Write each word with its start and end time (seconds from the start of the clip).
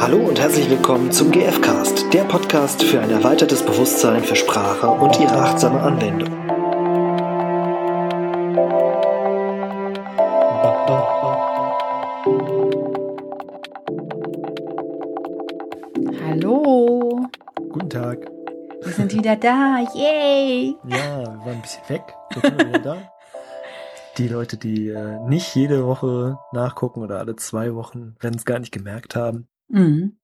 Hallo 0.00 0.16
und 0.16 0.40
herzlich 0.40 0.70
willkommen 0.70 1.12
zum 1.12 1.30
GFcast, 1.30 2.10
der 2.14 2.24
Podcast 2.24 2.82
für 2.82 3.00
ein 3.00 3.10
erweitertes 3.10 3.62
Bewusstsein 3.62 4.24
für 4.24 4.34
Sprache 4.34 4.88
und 4.88 5.20
ihre 5.20 5.34
achtsame 5.34 5.78
Anwendung. 5.78 6.30
Hallo, 16.24 17.28
Guten 17.70 17.90
Tag. 17.90 18.30
wir 18.82 18.92
sind 18.94 19.12
wieder 19.12 19.36
da. 19.36 19.84
Yay! 19.94 20.76
Ja, 20.88 21.20
wir 21.20 21.26
waren 21.26 21.48
ein 21.48 21.60
bisschen 21.62 21.86
weg. 21.88 22.02
Jetzt 22.34 22.46
sind 22.46 22.58
wir 22.58 22.68
wieder 22.68 22.78
da. 22.78 22.96
Die 24.16 24.28
Leute, 24.28 24.56
die 24.56 24.88
äh, 24.88 25.18
nicht 25.28 25.54
jede 25.54 25.86
Woche 25.86 26.38
nachgucken 26.52 27.02
oder 27.02 27.18
alle 27.18 27.36
zwei 27.36 27.74
Wochen, 27.74 28.16
werden 28.18 28.36
es 28.36 28.46
gar 28.46 28.58
nicht 28.58 28.72
gemerkt 28.72 29.14
haben. 29.14 29.46
Mhm. 29.70 30.16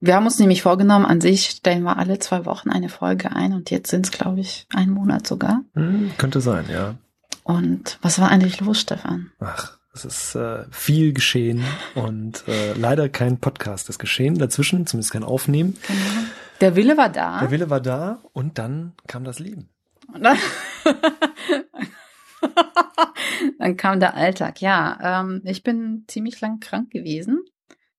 Wir 0.00 0.14
haben 0.14 0.24
uns 0.24 0.38
nämlich 0.38 0.62
vorgenommen, 0.62 1.04
an 1.04 1.20
sich 1.20 1.46
stellen 1.46 1.82
wir 1.82 1.98
alle 1.98 2.18
zwei 2.18 2.46
Wochen 2.46 2.70
eine 2.70 2.88
Folge 2.88 3.32
ein 3.32 3.52
und 3.52 3.70
jetzt 3.70 3.90
sind 3.90 4.06
es, 4.06 4.12
glaube 4.12 4.40
ich, 4.40 4.66
ein 4.72 4.90
Monat 4.90 5.26
sogar. 5.26 5.62
Hm, 5.74 6.12
könnte 6.16 6.40
sein, 6.40 6.64
ja. 6.70 6.94
Und 7.42 7.98
was 8.00 8.18
war 8.18 8.30
eigentlich 8.30 8.60
los, 8.60 8.80
Stefan? 8.80 9.32
Ach, 9.40 9.78
es 9.92 10.04
ist 10.04 10.34
äh, 10.36 10.64
viel 10.70 11.12
geschehen 11.12 11.64
und 11.94 12.46
äh, 12.48 12.72
leider 12.74 13.08
kein 13.08 13.38
Podcast 13.38 13.90
ist 13.90 13.98
geschehen 13.98 14.38
dazwischen, 14.38 14.86
zumindest 14.86 15.12
kein 15.12 15.24
Aufnehmen. 15.24 15.76
Genau. 15.86 16.26
Der 16.60 16.76
Wille 16.76 16.96
war 16.96 17.08
da. 17.08 17.40
Der 17.40 17.50
Wille 17.50 17.70
war 17.70 17.80
da 17.80 18.20
und 18.32 18.58
dann 18.58 18.92
kam 19.06 19.24
das 19.24 19.38
Leben. 19.38 19.68
Und 20.12 20.22
dann, 20.22 20.38
dann 23.58 23.76
kam 23.76 24.00
der 24.00 24.14
Alltag. 24.14 24.60
Ja, 24.60 25.20
ähm, 25.20 25.42
ich 25.44 25.62
bin 25.62 26.04
ziemlich 26.06 26.40
lang 26.40 26.60
krank 26.60 26.90
gewesen. 26.90 27.40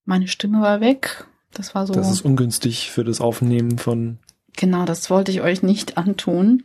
Meine 0.05 0.27
Stimme 0.27 0.61
war 0.61 0.81
weg. 0.81 1.25
Das 1.53 1.75
war 1.75 1.85
so. 1.85 1.93
Das 1.93 2.11
ist 2.11 2.21
ungünstig 2.21 2.91
für 2.91 3.03
das 3.03 3.19
Aufnehmen 3.21 3.77
von, 3.77 4.19
genau, 4.55 4.85
das 4.85 5.09
wollte 5.09 5.31
ich 5.31 5.41
euch 5.41 5.63
nicht 5.63 5.97
antun. 5.97 6.63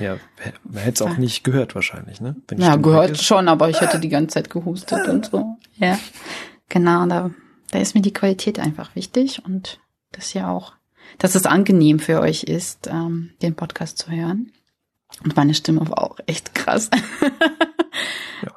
ja, 0.00 0.16
man 0.64 0.82
hätte 0.82 1.04
es 1.04 1.10
auch 1.10 1.16
nicht 1.16 1.44
gehört 1.44 1.74
wahrscheinlich, 1.74 2.20
ne? 2.20 2.36
Wenn 2.48 2.58
Ja, 2.58 2.72
Stimme 2.72 2.82
gehört 2.82 3.22
schon, 3.22 3.48
aber 3.48 3.70
ich 3.70 3.80
hätte 3.80 4.00
die 4.00 4.08
ganze 4.08 4.34
Zeit 4.34 4.50
gehustet 4.50 5.06
und 5.08 5.26
so. 5.26 5.56
Ja, 5.76 5.98
genau, 6.68 7.06
da, 7.06 7.30
da 7.70 7.78
ist 7.78 7.94
mir 7.94 8.02
die 8.02 8.12
Qualität 8.12 8.58
einfach 8.58 8.94
wichtig 8.96 9.42
und 9.44 9.78
das 10.12 10.34
ja 10.34 10.50
auch, 10.50 10.72
dass 11.18 11.34
es 11.34 11.46
angenehm 11.46 12.00
für 12.00 12.20
euch 12.20 12.42
ist, 12.42 12.88
ähm, 12.88 13.30
den 13.42 13.54
Podcast 13.54 13.98
zu 13.98 14.10
hören. 14.10 14.50
Und 15.24 15.36
meine 15.36 15.54
Stimme 15.54 15.88
war 15.88 16.02
auch 16.02 16.18
echt 16.26 16.54
krass. 16.54 16.90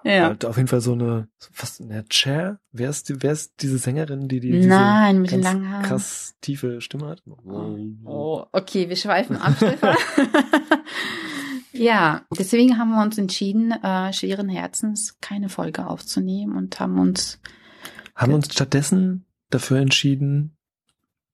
Ja, 0.03 0.11
Ja. 0.11 0.23
Halt 0.25 0.45
auf 0.45 0.57
jeden 0.57 0.67
Fall 0.67 0.81
so 0.81 0.93
eine, 0.93 1.27
was, 1.57 1.79
eine 1.79 2.05
Chair? 2.09 2.59
Wer 2.71 2.89
ist, 2.89 3.09
die, 3.09 3.21
wer 3.21 3.31
ist 3.31 3.61
diese 3.61 3.77
Sängerin, 3.77 4.27
die, 4.27 4.39
die 4.39 4.51
diese 4.51 4.67
Nein, 4.69 5.21
mit 5.21 5.31
den 5.31 5.41
langen 5.41 5.69
Haaren. 5.69 5.85
krass 5.85 6.35
tiefe 6.41 6.81
Stimme 6.81 7.07
hat? 7.07 7.23
Oh, 7.25 8.45
okay, 8.51 8.89
wir 8.89 8.95
schweifen 8.95 9.37
ab, 9.37 9.53
Stefan. 9.57 9.95
ja, 11.71 12.23
deswegen 12.37 12.77
haben 12.77 12.89
wir 12.91 13.01
uns 13.01 13.17
entschieden, 13.17 13.71
äh, 13.71 14.11
schweren 14.13 14.49
Herzens 14.49 15.17
keine 15.21 15.49
Folge 15.49 15.87
aufzunehmen 15.87 16.55
und 16.55 16.79
haben 16.79 16.99
uns 16.99 17.39
Haben 18.15 18.33
uns 18.33 18.51
stattdessen 18.51 19.25
dafür 19.49 19.79
entschieden, 19.79 20.57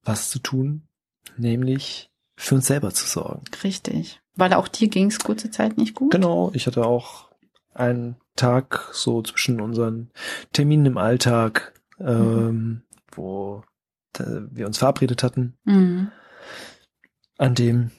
was 0.04 0.30
zu 0.30 0.40
tun, 0.40 0.88
nämlich 1.38 2.12
für 2.38 2.56
uns 2.56 2.68
selber 2.68 2.92
zu 2.92 3.08
sorgen. 3.08 3.44
richtig, 3.64 4.20
weil 4.36 4.54
auch 4.54 4.68
dir 4.68 4.88
ging 4.90 5.08
es 5.08 5.20
kurze 5.20 5.50
Zeit 5.50 5.78
nicht 5.78 5.96
gut. 5.96 6.12
Genau, 6.12 6.52
ich 6.54 6.68
hatte 6.68 6.86
auch 6.86 7.25
einen 7.76 8.16
Tag 8.36 8.90
so 8.92 9.22
zwischen 9.22 9.62
unseren 9.62 10.10
Terminen 10.54 10.88
im 10.88 10.98
Alltag, 10.98 11.74
ähm, 12.00 12.82
wo 13.14 13.64
äh, 14.18 14.24
wir 14.52 14.66
uns 14.66 14.78
verabredet 14.78 15.24
hatten, 15.24 15.58
Mhm. 15.64 16.12
an 17.38 17.56
dem 17.56 17.92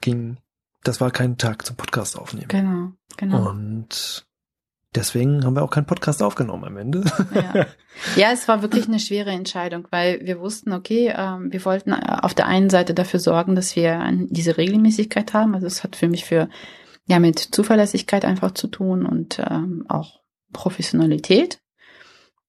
ging, 0.00 0.38
das 0.84 1.00
war 1.00 1.10
kein 1.10 1.38
Tag 1.38 1.66
zum 1.66 1.76
Podcast 1.76 2.18
aufnehmen. 2.18 2.48
Genau, 2.48 2.92
genau. 3.16 3.50
Und 3.50 4.26
deswegen 4.94 5.44
haben 5.44 5.54
wir 5.54 5.62
auch 5.62 5.70
keinen 5.70 5.86
Podcast 5.86 6.22
aufgenommen 6.22 6.64
am 6.64 6.76
Ende. 6.76 7.04
Ja. 7.34 7.66
ja, 8.16 8.32
es 8.32 8.48
war 8.48 8.62
wirklich 8.62 8.88
eine 8.88 8.98
schwere 8.98 9.30
Entscheidung, 9.30 9.86
weil 9.90 10.20
wir 10.24 10.40
wussten, 10.40 10.72
okay, 10.72 11.12
ähm, 11.16 11.52
wir 11.52 11.64
wollten 11.64 11.92
äh, 11.92 12.18
auf 12.22 12.34
der 12.34 12.46
einen 12.46 12.70
Seite 12.70 12.94
dafür 12.94 13.20
sorgen, 13.20 13.54
dass 13.54 13.76
wir 13.76 14.10
diese 14.30 14.56
Regelmäßigkeit 14.56 15.34
haben. 15.34 15.54
Also 15.54 15.66
es 15.66 15.84
hat 15.84 15.96
für 15.96 16.08
mich 16.08 16.24
für 16.24 16.48
ja 17.10 17.18
mit 17.18 17.38
Zuverlässigkeit 17.38 18.24
einfach 18.24 18.52
zu 18.52 18.66
tun 18.68 19.04
und 19.04 19.38
ähm, 19.50 19.84
auch 19.88 20.20
Professionalität. 20.52 21.60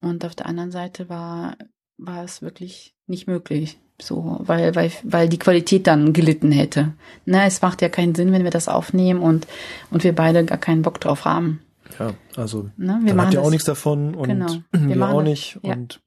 Und 0.01 0.25
auf 0.25 0.35
der 0.35 0.45
anderen 0.45 0.71
Seite 0.71 1.09
war 1.09 1.57
war 1.97 2.23
es 2.23 2.41
wirklich 2.41 2.95
nicht 3.05 3.27
möglich, 3.27 3.79
so, 4.01 4.37
weil 4.39 4.73
weil 4.75 4.91
weil 5.03 5.29
die 5.29 5.37
Qualität 5.37 5.85
dann 5.85 6.13
gelitten 6.13 6.51
hätte. 6.51 6.93
Ne, 7.25 7.45
es 7.45 7.61
macht 7.61 7.81
ja 7.83 7.89
keinen 7.89 8.15
Sinn, 8.15 8.31
wenn 8.31 8.43
wir 8.43 8.49
das 8.51 8.67
aufnehmen 8.67 9.21
und 9.21 9.45
und 9.91 10.03
wir 10.03 10.15
beide 10.15 10.43
gar 10.45 10.57
keinen 10.57 10.81
Bock 10.81 10.99
drauf 10.99 11.25
haben. 11.25 11.61
Ja, 11.99 12.13
also 12.37 12.69
Ne, 12.77 12.99
wir 13.03 13.13
machen 13.13 13.33
ihr 13.33 13.39
auch 13.39 13.43
das- 13.45 13.51
nichts 13.51 13.65
davon 13.65 14.15
und 14.15 14.27
Genau. 14.29 14.47
Wir 14.71 14.87
wir, 14.89 14.95
machen 14.95 15.13
auch 15.15 15.19
das- 15.19 15.29
nicht. 15.29 15.59
ja. 15.61 15.73
Und 15.73 15.99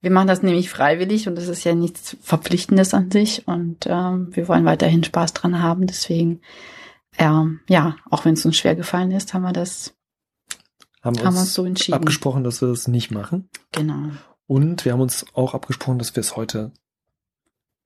Wir 0.00 0.10
machen 0.12 0.28
das 0.28 0.42
nämlich 0.42 0.70
freiwillig 0.70 1.26
und 1.28 1.34
das 1.34 1.48
ist 1.48 1.64
ja 1.64 1.74
nichts 1.74 2.16
Verpflichtendes 2.22 2.94
an 2.94 3.10
sich 3.10 3.46
und 3.48 3.86
ähm, 3.88 4.28
wir 4.30 4.46
wollen 4.48 4.64
weiterhin 4.64 5.02
Spaß 5.04 5.32
dran 5.34 5.60
haben. 5.60 5.86
Deswegen, 5.88 6.40
ähm, 7.18 7.60
ja, 7.68 7.96
auch 8.10 8.24
wenn 8.24 8.34
es 8.34 8.44
uns 8.46 8.56
schwer 8.56 8.74
gefallen 8.76 9.10
ist, 9.10 9.34
haben 9.34 9.42
wir 9.42 9.52
das, 9.52 9.94
haben, 11.02 11.16
haben 11.18 11.24
wir 11.24 11.26
uns 11.28 11.38
uns 11.40 11.54
so 11.54 11.64
entschieden. 11.64 11.94
abgesprochen, 11.98 12.44
dass 12.44 12.60
wir 12.60 12.68
das 12.68 12.88
nicht 12.88 13.10
machen. 13.10 13.48
Genau. 13.72 14.10
Und 14.46 14.84
wir 14.84 14.92
haben 14.92 15.00
uns 15.00 15.26
auch 15.34 15.54
abgesprochen, 15.54 15.98
dass 15.98 16.14
wir 16.16 16.20
es 16.20 16.36
heute 16.36 16.72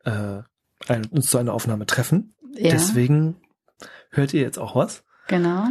äh, 0.05 0.43
ein, 0.89 1.07
uns 1.11 1.31
zu 1.31 1.39
einer 1.39 1.55
Aufnahme 1.55 1.87
treffen. 1.87 2.35
Ja, 2.55 2.71
Deswegen 2.73 3.37
hört 4.11 4.33
ihr 4.35 4.43
jetzt 4.43 4.59
auch 4.59 4.77
was. 4.77 5.05
genau. 5.29 5.67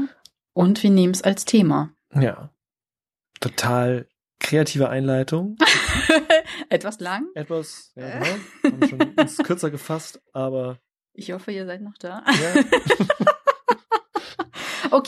Und 0.54 0.84
wir 0.84 0.90
nehmen 0.90 1.14
es 1.14 1.22
als 1.22 1.46
Thema. 1.46 1.92
Ja. 2.14 2.50
Total 3.40 4.08
kreative 4.40 4.90
Einleitung. 4.90 5.56
Etwas 6.70 7.00
lang. 7.00 7.28
Etwas, 7.36 7.94
ja, 7.96 8.20
genau. 8.64 8.74
Haben 8.82 8.88
schon 8.90 9.02
uns 9.16 9.38
kürzer 9.38 9.72
gefasst, 9.72 10.22
aber 10.34 10.80
Ich 11.14 11.32
hoffe, 11.32 11.52
ihr 11.54 11.66
seid 11.66 11.82
noch 11.82 11.98
da. 12.00 12.24
ja, 12.28 12.64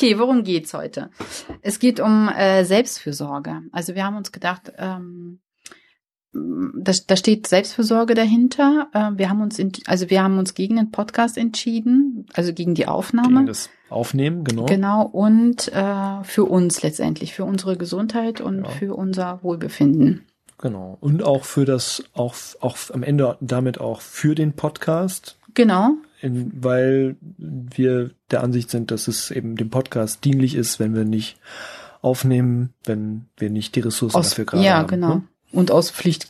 Okay, 0.03 0.19
worum 0.19 0.43
geht's 0.43 0.73
heute? 0.73 1.09
Es 1.61 1.79
geht 1.79 2.01
um 2.01 2.27
äh, 2.27 2.65
Selbstfürsorge. 2.65 3.61
Also 3.71 3.95
wir 3.95 4.03
haben 4.03 4.17
uns 4.17 4.33
gedacht, 4.33 4.73
ähm, 4.77 5.39
da, 6.33 6.91
da 7.07 7.15
steht 7.15 7.47
Selbstfürsorge 7.47 8.13
dahinter. 8.13 8.89
Äh, 8.91 9.11
wir 9.17 9.29
haben 9.29 9.41
uns, 9.41 9.59
in, 9.59 9.71
also 9.85 10.09
wir 10.09 10.21
haben 10.21 10.39
uns 10.39 10.55
gegen 10.55 10.75
den 10.75 10.91
Podcast 10.91 11.37
entschieden, 11.37 12.25
also 12.33 12.51
gegen 12.51 12.75
die 12.75 12.85
Aufnahme. 12.85 13.29
gegen 13.29 13.45
das 13.45 13.69
Aufnehmen, 13.89 14.43
genau. 14.43 14.65
Genau, 14.65 15.03
und 15.05 15.71
äh, 15.71 16.23
für 16.23 16.43
uns 16.43 16.81
letztendlich, 16.81 17.33
für 17.33 17.45
unsere 17.45 17.77
Gesundheit 17.77 18.41
und 18.41 18.63
Ja. 18.65 18.69
für 18.71 18.95
unser 18.95 19.41
Wohlbefinden. 19.41 20.25
Genau. 20.57 20.97
Und 20.99 21.23
auch 21.23 21.45
für 21.45 21.63
das, 21.63 22.03
auch, 22.13 22.35
auch 22.59 22.75
am 22.91 23.03
Ende 23.03 23.37
damit 23.39 23.79
auch 23.79 24.01
für 24.01 24.35
den 24.35 24.51
Podcast, 24.51 25.37
Genau, 25.55 25.97
in, 26.23 26.63
weil 26.63 27.15
wir 27.37 28.11
der 28.31 28.43
Ansicht 28.43 28.69
sind, 28.69 28.91
dass 28.91 29.07
es 29.07 29.29
eben 29.29 29.55
dem 29.55 29.69
Podcast 29.69 30.23
dienlich 30.23 30.55
ist, 30.55 30.79
wenn 30.79 30.95
wir 30.95 31.03
nicht 31.03 31.37
aufnehmen, 32.01 32.73
wenn 32.83 33.25
wir 33.37 33.49
nicht 33.49 33.75
die 33.75 33.81
Ressourcen 33.81 34.17
aus, 34.17 34.29
dafür 34.29 34.45
gerade 34.45 34.63
ja, 34.63 34.77
haben. 34.77 34.87
genau. 34.87 35.15
ne? 35.15 35.23
Und 35.51 35.69
aus 35.69 35.91
Pflicht 35.91 36.29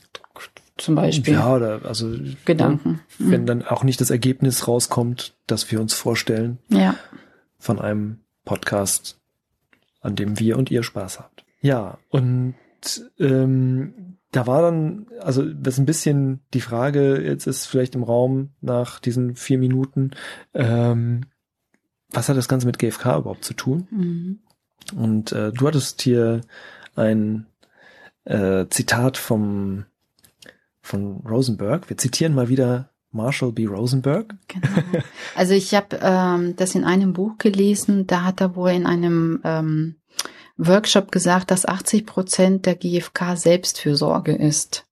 zum 0.77 0.95
Beispiel. 0.95 1.35
Ja, 1.35 1.55
oder 1.55 1.81
also 1.85 2.11
Gedanken. 2.45 3.01
ne, 3.19 3.31
wenn 3.31 3.45
dann 3.45 3.63
auch 3.63 3.83
nicht 3.83 4.01
das 4.01 4.09
Ergebnis 4.09 4.67
rauskommt, 4.67 5.35
das 5.47 5.71
wir 5.71 5.79
uns 5.79 5.93
vorstellen 5.93 6.57
Ja, 6.69 6.95
von 7.59 7.79
einem 7.79 8.19
Podcast, 8.45 9.19
an 10.01 10.15
dem 10.15 10.39
wir 10.39 10.57
und 10.57 10.71
ihr 10.71 10.83
Spaß 10.83 11.19
habt. 11.19 11.45
Ja, 11.61 11.99
und 12.09 12.55
ähm, 13.19 14.17
da 14.31 14.47
war 14.47 14.61
dann, 14.61 15.08
also 15.19 15.43
das 15.43 15.75
ist 15.75 15.79
ein 15.79 15.85
bisschen 15.85 16.41
die 16.53 16.61
Frage, 16.61 17.22
jetzt 17.22 17.46
ist 17.46 17.67
vielleicht 17.67 17.96
im 17.96 18.03
Raum 18.03 18.49
nach 18.61 18.99
diesen 18.99 19.35
vier 19.35 19.59
Minuten, 19.59 20.11
ähm, 20.53 21.22
was 22.09 22.29
hat 22.29 22.37
das 22.37 22.47
Ganze 22.47 22.66
mit 22.66 22.79
GFK 22.79 23.17
überhaupt 23.17 23.46
zu 23.46 23.53
tun? 23.53 23.87
mhm. 23.91 24.40
Und 24.97 25.31
äh, 25.31 25.53
du 25.53 25.67
hattest 25.67 26.02
hier 26.02 26.41
ein 26.96 27.46
äh, 28.25 28.66
Zitat 28.69 29.17
vom 29.17 29.85
von 30.81 31.22
Rosenberg. 31.25 31.90
Wir 31.90 31.97
zitieren 31.97 32.35
mal 32.35 32.49
wieder 32.49 32.90
Marshall 33.11 33.53
B. 33.53 33.66
Rosenberg. 33.66 34.35
Genau. 34.47 35.03
Also 35.35 35.53
ich 35.53 35.73
habe 35.73 35.99
ähm, 36.02 36.55
das 36.58 36.75
in 36.75 36.84
einem 36.84 37.13
Buch 37.13 37.37
gelesen, 37.37 38.05
da 38.05 38.23
hat 38.23 38.41
er 38.41 38.55
wohl 38.55 38.72
in 38.72 38.85
einem 38.85 39.40
ähm, 39.43 39.96
Workshop 40.58 41.11
gesagt, 41.11 41.52
dass 41.52 41.66
80 41.66 42.05
Prozent 42.05 42.66
der 42.66 42.76
GfK 42.76 43.35
Selbstfürsorge 43.35 44.34
ist. 44.35 44.85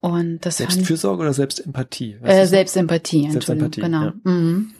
Und 0.00 0.40
das 0.46 0.60
ich- 0.60 0.68
Selbstfürsorge 0.70 1.22
oder 1.22 1.32
Selbstempathie? 1.32 2.18
Äh, 2.22 2.46
Selbstempathie, 2.46 3.30
Selbstempathie, 3.30 3.80
genau. 3.82 4.04
ja. 4.04 4.14
Mhm. 4.24 4.72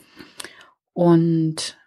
Und 0.93 1.77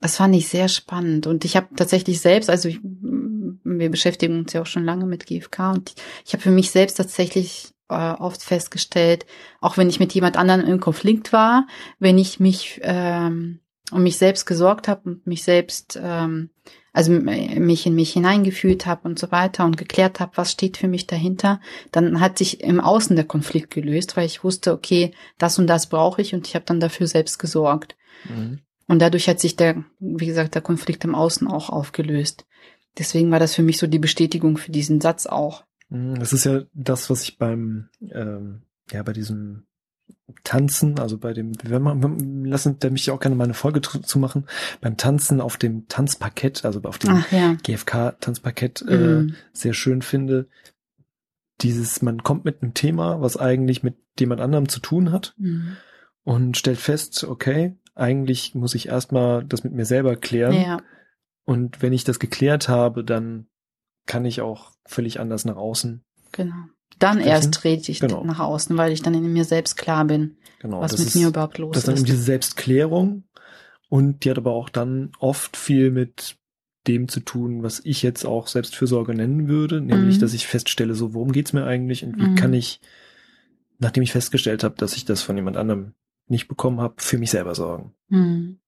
das 0.00 0.16
fand 0.16 0.34
ich 0.34 0.48
sehr 0.48 0.68
spannend. 0.68 1.26
Und 1.26 1.44
ich 1.44 1.56
habe 1.56 1.68
tatsächlich 1.76 2.20
selbst, 2.20 2.50
also 2.50 2.68
ich, 2.68 2.80
wir 2.82 3.90
beschäftigen 3.90 4.38
uns 4.38 4.52
ja 4.52 4.62
auch 4.62 4.66
schon 4.66 4.84
lange 4.84 5.06
mit 5.06 5.26
GFK 5.26 5.72
und 5.72 5.94
ich 6.24 6.32
habe 6.32 6.42
für 6.42 6.50
mich 6.50 6.70
selbst 6.70 6.96
tatsächlich 6.96 7.72
äh, 7.88 8.12
oft 8.12 8.42
festgestellt, 8.42 9.26
auch 9.60 9.76
wenn 9.76 9.88
ich 9.88 9.98
mit 9.98 10.12
jemand 10.12 10.36
anderem 10.36 10.60
im 10.60 10.78
Konflikt 10.80 11.32
war, 11.32 11.66
wenn 11.98 12.18
ich 12.18 12.38
mich 12.38 12.80
ähm, 12.82 13.60
um 13.90 14.02
mich 14.02 14.18
selbst 14.18 14.44
gesorgt 14.44 14.86
habe 14.88 15.00
und 15.08 15.26
mich 15.26 15.42
selbst, 15.42 15.98
ähm, 16.00 16.50
also 16.98 17.12
mich 17.12 17.86
in 17.86 17.94
mich 17.94 18.12
hineingefühlt 18.12 18.84
habe 18.84 19.06
und 19.06 19.20
so 19.20 19.30
weiter 19.30 19.64
und 19.64 19.76
geklärt 19.76 20.18
habe, 20.18 20.32
was 20.34 20.50
steht 20.50 20.76
für 20.76 20.88
mich 20.88 21.06
dahinter, 21.06 21.60
dann 21.92 22.18
hat 22.18 22.38
sich 22.38 22.60
im 22.60 22.80
Außen 22.80 23.14
der 23.14 23.24
Konflikt 23.24 23.70
gelöst, 23.70 24.16
weil 24.16 24.26
ich 24.26 24.42
wusste, 24.42 24.72
okay, 24.72 25.12
das 25.38 25.60
und 25.60 25.68
das 25.68 25.88
brauche 25.88 26.20
ich 26.20 26.34
und 26.34 26.48
ich 26.48 26.56
habe 26.56 26.64
dann 26.64 26.80
dafür 26.80 27.06
selbst 27.06 27.38
gesorgt. 27.38 27.96
Mhm. 28.28 28.58
Und 28.88 28.98
dadurch 29.00 29.28
hat 29.28 29.38
sich 29.38 29.54
der, 29.54 29.84
wie 30.00 30.26
gesagt, 30.26 30.56
der 30.56 30.62
Konflikt 30.62 31.04
im 31.04 31.14
Außen 31.14 31.46
auch 31.46 31.70
aufgelöst. 31.70 32.46
Deswegen 32.98 33.30
war 33.30 33.38
das 33.38 33.54
für 33.54 33.62
mich 33.62 33.78
so 33.78 33.86
die 33.86 34.00
Bestätigung 34.00 34.56
für 34.56 34.72
diesen 34.72 35.00
Satz 35.00 35.26
auch. 35.26 35.62
Mhm, 35.90 36.18
das 36.18 36.32
ist 36.32 36.46
ja 36.46 36.62
das, 36.74 37.10
was 37.10 37.22
ich 37.22 37.38
beim, 37.38 37.90
ähm, 38.10 38.62
ja, 38.90 39.04
bei 39.04 39.12
diesem 39.12 39.67
Tanzen, 40.44 40.98
also 40.98 41.18
bei 41.18 41.32
dem, 41.32 41.52
wir 41.62 41.80
machen, 41.80 42.44
lassen 42.44 42.76
da 42.78 42.90
mich 42.90 43.10
auch 43.10 43.20
gerne 43.20 43.36
mal 43.36 43.44
eine 43.44 43.54
Folge 43.54 43.80
zu 43.80 44.18
machen, 44.18 44.46
beim 44.80 44.96
Tanzen 44.96 45.40
auf 45.40 45.56
dem 45.56 45.88
Tanzparkett, 45.88 46.64
also 46.64 46.80
auf 46.82 46.98
dem 46.98 47.24
ja. 47.30 47.54
GFK-Tanzparkett, 47.62 48.82
äh, 48.82 48.96
mhm. 48.96 49.28
äh, 49.28 49.32
sehr 49.52 49.74
schön 49.74 50.02
finde. 50.02 50.48
Dieses, 51.60 52.02
man 52.02 52.22
kommt 52.22 52.44
mit 52.44 52.62
einem 52.62 52.74
Thema, 52.74 53.20
was 53.20 53.36
eigentlich 53.36 53.82
mit 53.82 53.96
jemand 54.18 54.40
anderem 54.40 54.68
zu 54.68 54.80
tun 54.80 55.12
hat 55.12 55.34
mhm. 55.38 55.76
und 56.24 56.56
stellt 56.56 56.78
fest, 56.78 57.24
okay, 57.24 57.76
eigentlich 57.94 58.54
muss 58.54 58.74
ich 58.74 58.88
erstmal 58.88 59.44
das 59.44 59.64
mit 59.64 59.72
mir 59.72 59.84
selber 59.84 60.16
klären. 60.16 60.54
Ja. 60.54 60.80
Und 61.44 61.82
wenn 61.82 61.92
ich 61.92 62.04
das 62.04 62.18
geklärt 62.18 62.68
habe, 62.68 63.02
dann 63.02 63.48
kann 64.06 64.24
ich 64.24 64.40
auch 64.40 64.72
völlig 64.86 65.20
anders 65.20 65.44
nach 65.44 65.56
außen. 65.56 66.04
Genau. 66.32 66.54
Dann 66.98 67.18
sprechen. 67.18 67.30
erst 67.30 67.54
trete 67.54 67.92
ich 67.92 68.00
genau. 68.00 68.24
nach 68.24 68.40
außen, 68.40 68.76
weil 68.76 68.92
ich 68.92 69.02
dann 69.02 69.14
in 69.14 69.32
mir 69.32 69.44
selbst 69.44 69.76
klar 69.76 70.04
bin, 70.04 70.36
genau, 70.60 70.80
was 70.80 70.98
mit 70.98 71.08
ist, 71.08 71.14
mir 71.14 71.28
überhaupt 71.28 71.58
los 71.58 71.76
ist. 71.76 71.76
Das 71.76 71.82
ist 71.82 71.88
dann 71.88 71.96
eben 71.96 72.06
diese 72.06 72.22
Selbstklärung 72.24 73.24
und 73.88 74.24
die 74.24 74.30
hat 74.30 74.38
aber 74.38 74.52
auch 74.52 74.68
dann 74.68 75.12
oft 75.18 75.56
viel 75.56 75.90
mit 75.90 76.36
dem 76.86 77.08
zu 77.08 77.20
tun, 77.20 77.62
was 77.62 77.80
ich 77.84 78.02
jetzt 78.02 78.24
auch 78.24 78.46
Selbstfürsorge 78.46 79.14
nennen 79.14 79.48
würde, 79.48 79.80
nämlich, 79.80 80.16
mhm. 80.16 80.20
dass 80.20 80.34
ich 80.34 80.46
feststelle, 80.46 80.94
so, 80.94 81.14
worum 81.14 81.32
geht's 81.32 81.52
mir 81.52 81.64
eigentlich 81.64 82.04
und 82.04 82.16
wie 82.16 82.28
mhm. 82.28 82.34
kann 82.34 82.54
ich, 82.54 82.80
nachdem 83.78 84.02
ich 84.02 84.12
festgestellt 84.12 84.64
habe, 84.64 84.74
dass 84.78 84.96
ich 84.96 85.04
das 85.04 85.22
von 85.22 85.36
jemand 85.36 85.56
anderem 85.56 85.92
nicht 86.26 86.48
bekommen 86.48 86.80
habe, 86.80 86.94
für 86.98 87.18
mich 87.18 87.30
selber 87.30 87.54
sorgen. 87.54 87.94
Mhm. 88.08 88.58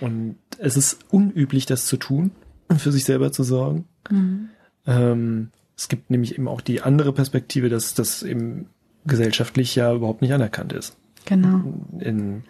Und 0.00 0.36
es 0.58 0.76
ist 0.76 0.98
unüblich, 1.10 1.66
das 1.66 1.86
zu 1.86 1.96
tun, 1.96 2.32
für 2.76 2.92
sich 2.92 3.04
selber 3.04 3.32
zu 3.32 3.44
sorgen. 3.44 3.88
Mhm. 4.10 4.50
Ähm, 4.86 5.50
es 5.80 5.88
gibt 5.88 6.10
nämlich 6.10 6.34
eben 6.34 6.46
auch 6.46 6.60
die 6.60 6.82
andere 6.82 7.10
Perspektive, 7.10 7.70
dass 7.70 7.94
das 7.94 8.22
eben 8.22 8.66
gesellschaftlich 9.06 9.74
ja 9.76 9.94
überhaupt 9.94 10.20
nicht 10.20 10.34
anerkannt 10.34 10.74
ist. 10.74 10.94
Genau. 11.24 11.62
In, 11.98 12.44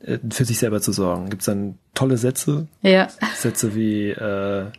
in, 0.00 0.32
für 0.32 0.44
sich 0.44 0.58
selber 0.58 0.80
zu 0.80 0.90
sorgen. 0.90 1.30
Gibt 1.30 1.42
es 1.42 1.46
dann 1.46 1.78
tolle 1.94 2.16
Sätze? 2.16 2.66
Ja. 2.82 3.06
Sätze 3.36 3.76
wie 3.76 4.08
äh, 4.08 4.62
äh, 4.62 4.70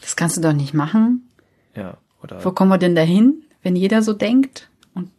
Das 0.00 0.14
kannst 0.14 0.36
du 0.36 0.42
doch 0.42 0.52
nicht 0.52 0.74
machen. 0.74 1.28
Ja. 1.74 1.98
Oder 2.22 2.44
Wo 2.44 2.52
kommen 2.52 2.70
wir 2.70 2.78
denn 2.78 2.94
dahin, 2.94 3.42
wenn 3.64 3.74
jeder 3.74 4.02
so 4.02 4.12
denkt? 4.12 4.70
Und 4.94 5.10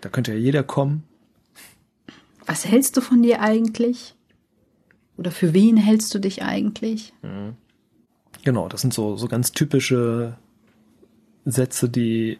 da 0.00 0.08
könnte 0.08 0.32
ja 0.32 0.38
jeder 0.38 0.62
kommen. 0.62 1.02
Was 2.46 2.64
hältst 2.64 2.96
du 2.96 3.02
von 3.02 3.22
dir 3.22 3.42
eigentlich? 3.42 4.14
Oder 5.18 5.30
für 5.30 5.52
wen 5.52 5.76
hältst 5.76 6.14
du 6.14 6.20
dich 6.20 6.42
eigentlich? 6.42 7.12
Mhm. 7.20 7.54
Genau, 8.44 8.66
das 8.66 8.80
sind 8.80 8.94
so, 8.94 9.16
so 9.16 9.28
ganz 9.28 9.52
typische 9.52 10.38
Sätze, 11.50 11.88
die 11.88 12.38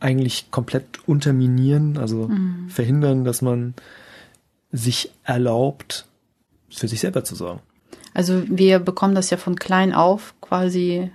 eigentlich 0.00 0.50
komplett 0.50 1.06
unterminieren, 1.06 1.98
also 1.98 2.28
mhm. 2.28 2.68
verhindern, 2.68 3.24
dass 3.24 3.42
man 3.42 3.74
sich 4.70 5.12
erlaubt, 5.24 6.06
für 6.70 6.88
sich 6.88 7.00
selber 7.00 7.24
zu 7.24 7.34
sorgen. 7.34 7.60
Also 8.14 8.42
wir 8.48 8.78
bekommen 8.78 9.14
das 9.14 9.30
ja 9.30 9.36
von 9.36 9.56
klein 9.56 9.92
auf 9.92 10.34
quasi 10.40 11.10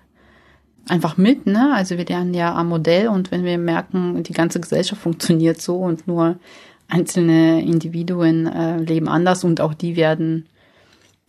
einfach 0.88 1.18
mit, 1.18 1.45
ne? 1.45 1.74
Also 1.74 1.98
wir 1.98 2.06
lernen 2.06 2.34
ja 2.34 2.54
am 2.56 2.69
Modell 2.69 3.07
und 3.07 3.31
wenn 3.31 3.44
wir 3.44 3.57
merken, 3.57 4.24
die 4.24 4.34
ganze 4.34 4.60
Gesellschaft 4.60 5.01
funktioniert 5.01 5.62
so 5.62 5.78
und 5.78 6.07
nur 6.07 6.38
einzelne 6.88 7.62
Individuen 7.62 8.48
äh, 8.48 8.78
leben 8.78 9.07
anders 9.07 9.44
und 9.44 9.62
auch 9.62 9.74
die 9.74 9.95
werden 9.95 10.48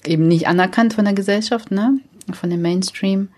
eben 0.04 0.26
nicht 0.28 0.48
anerkannt 0.48 0.94
von 0.94 1.04
der 1.04 1.14
Gesellschaft, 1.14 1.70
ne? 1.70 1.98
Von 2.32 2.50
dem 2.50 2.62
Mainstream. 2.62 3.28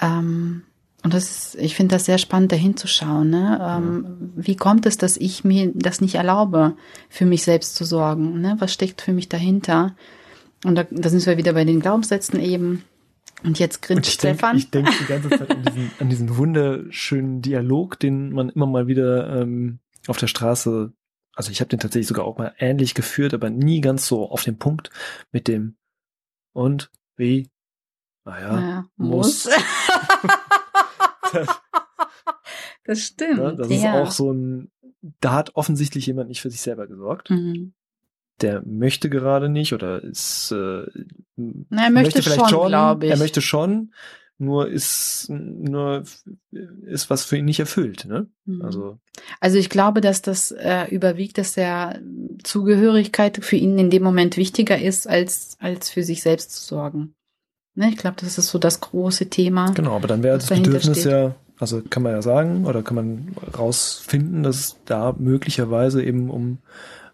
Ähm, 0.00 0.62
und 1.04 1.12
das 1.12 1.30
ist, 1.30 1.54
ich 1.56 1.76
finde 1.76 1.94
das 1.94 2.06
sehr 2.06 2.16
spannend, 2.16 2.50
da 2.50 2.56
hinzuschauen. 2.56 3.28
Ne? 3.28 3.58
Ähm, 3.60 4.32
Wie 4.36 4.56
kommt 4.56 4.86
es, 4.86 4.96
dass 4.96 5.18
ich 5.18 5.44
mir 5.44 5.70
das 5.74 6.00
nicht 6.00 6.14
erlaube, 6.14 6.76
für 7.10 7.26
mich 7.26 7.42
selbst 7.42 7.76
zu 7.76 7.84
sorgen? 7.84 8.40
Ne? 8.40 8.56
Was 8.58 8.72
steckt 8.72 9.02
für 9.02 9.12
mich 9.12 9.28
dahinter? 9.28 9.94
Und 10.64 10.76
da, 10.76 10.84
da 10.90 11.10
sind 11.10 11.26
wir 11.26 11.36
wieder 11.36 11.52
bei 11.52 11.66
den 11.66 11.80
Glaubenssätzen 11.80 12.40
eben. 12.40 12.84
Und 13.42 13.58
jetzt 13.58 13.82
grinst 13.82 14.08
ich 14.08 14.14
Stefan. 14.14 14.56
Ich 14.56 14.70
denke 14.70 14.92
die 14.98 15.04
ganze 15.04 15.28
Zeit 15.28 15.50
an 15.50 15.62
diesen, 15.62 15.90
an 16.00 16.08
diesen 16.08 16.36
wunderschönen 16.38 17.42
Dialog, 17.42 18.00
den 18.00 18.32
man 18.32 18.48
immer 18.48 18.66
mal 18.66 18.86
wieder 18.86 19.42
ähm, 19.42 19.80
auf 20.06 20.16
der 20.16 20.28
Straße, 20.28 20.94
also 21.34 21.50
ich 21.50 21.60
habe 21.60 21.68
den 21.68 21.80
tatsächlich 21.80 22.08
sogar 22.08 22.24
auch 22.24 22.38
mal 22.38 22.54
ähnlich 22.58 22.94
geführt, 22.94 23.34
aber 23.34 23.50
nie 23.50 23.82
ganz 23.82 24.06
so 24.06 24.30
auf 24.30 24.42
den 24.42 24.58
Punkt 24.58 24.88
mit 25.32 25.48
dem 25.48 25.76
und 26.54 26.90
wie, 27.16 27.50
naja, 28.24 28.52
naja 28.54 28.86
muss. 28.96 29.44
muss. 29.44 29.54
das 32.84 33.00
stimmt. 33.00 33.38
Ja, 33.38 33.52
das 33.52 33.68
ja. 33.68 33.76
ist 33.76 33.86
auch 33.86 34.10
so 34.10 34.32
ein, 34.32 34.70
da 35.20 35.32
hat 35.32 35.54
offensichtlich 35.54 36.06
jemand 36.06 36.28
nicht 36.28 36.40
für 36.40 36.50
sich 36.50 36.60
selber 36.60 36.86
gesorgt. 36.86 37.30
Mhm. 37.30 37.74
Der 38.40 38.62
möchte 38.66 39.08
gerade 39.08 39.48
nicht 39.48 39.72
oder 39.72 40.02
ist, 40.02 40.50
äh, 40.50 40.86
Na, 41.36 41.84
er 41.84 41.90
möchte, 41.90 42.18
möchte 42.18 42.22
vielleicht 42.22 42.50
schon, 42.50 42.68
glaube 42.68 43.06
ich. 43.06 43.12
Er 43.12 43.18
möchte 43.18 43.40
schon, 43.40 43.92
nur 44.38 44.68
ist 44.68 45.26
nur 45.30 46.02
ist 46.82 47.10
was 47.10 47.24
für 47.24 47.36
ihn 47.36 47.44
nicht 47.44 47.60
erfüllt, 47.60 48.04
ne? 48.06 48.28
Mhm. 48.44 48.62
Also 48.62 48.98
also 49.40 49.58
ich 49.58 49.70
glaube, 49.70 50.00
dass 50.00 50.22
das 50.22 50.50
äh, 50.50 50.86
überwiegt, 50.90 51.38
dass 51.38 51.54
der 51.54 52.00
Zugehörigkeit 52.42 53.44
für 53.44 53.56
ihn 53.56 53.78
in 53.78 53.90
dem 53.90 54.02
Moment 54.02 54.36
wichtiger 54.36 54.80
ist 54.80 55.08
als 55.08 55.56
als 55.60 55.88
für 55.90 56.02
sich 56.02 56.22
selbst 56.22 56.50
zu 56.52 56.64
sorgen. 56.64 57.14
Ne, 57.74 57.88
ich 57.88 57.96
glaube, 57.96 58.16
das 58.20 58.38
ist 58.38 58.48
so 58.48 58.58
das 58.58 58.80
große 58.80 59.30
Thema. 59.30 59.72
Genau, 59.72 59.96
aber 59.96 60.06
dann 60.06 60.22
wäre 60.22 60.38
das 60.38 60.48
Bedürfnis 60.48 61.00
steht. 61.00 61.12
ja, 61.12 61.34
also 61.58 61.82
kann 61.82 62.02
man 62.02 62.12
ja 62.12 62.22
sagen, 62.22 62.66
oder 62.66 62.82
kann 62.82 62.94
man 62.94 63.28
rausfinden, 63.56 64.42
dass 64.42 64.56
es 64.56 64.76
da 64.84 65.14
möglicherweise 65.18 66.02
eben 66.02 66.30
um, 66.30 66.58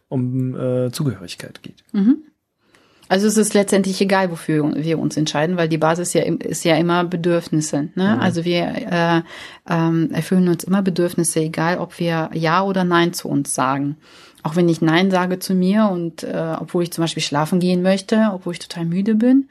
um 0.08 0.56
äh, 0.56 0.90
Zugehörigkeit 0.92 1.62
geht. 1.62 1.82
Mhm. 1.92 2.24
Also 3.10 3.26
es 3.26 3.36
ist 3.36 3.54
letztendlich 3.54 4.00
egal, 4.00 4.30
wofür 4.30 4.72
wir 4.76 5.00
uns 5.00 5.16
entscheiden, 5.16 5.56
weil 5.56 5.68
die 5.68 5.78
Basis 5.78 6.12
ja 6.12 6.22
ist 6.22 6.64
ja 6.64 6.76
immer 6.76 7.02
Bedürfnisse. 7.02 7.88
Ne? 7.96 8.14
Mhm. 8.14 8.20
Also 8.20 8.44
wir 8.44 8.66
äh, 8.68 9.22
ähm, 9.68 10.10
erfüllen 10.12 10.46
uns 10.46 10.62
immer 10.62 10.80
Bedürfnisse, 10.80 11.40
egal 11.40 11.78
ob 11.78 11.98
wir 11.98 12.30
Ja 12.34 12.62
oder 12.62 12.84
Nein 12.84 13.12
zu 13.12 13.28
uns 13.28 13.52
sagen. 13.52 13.96
Auch 14.44 14.54
wenn 14.54 14.68
ich 14.68 14.80
Nein 14.80 15.10
sage 15.10 15.40
zu 15.40 15.54
mir 15.54 15.88
und 15.90 16.22
äh, 16.22 16.54
obwohl 16.60 16.84
ich 16.84 16.92
zum 16.92 17.02
Beispiel 17.02 17.22
schlafen 17.22 17.58
gehen 17.58 17.82
möchte, 17.82 18.30
obwohl 18.32 18.52
ich 18.52 18.60
total 18.60 18.84
müde 18.84 19.16
bin, 19.16 19.48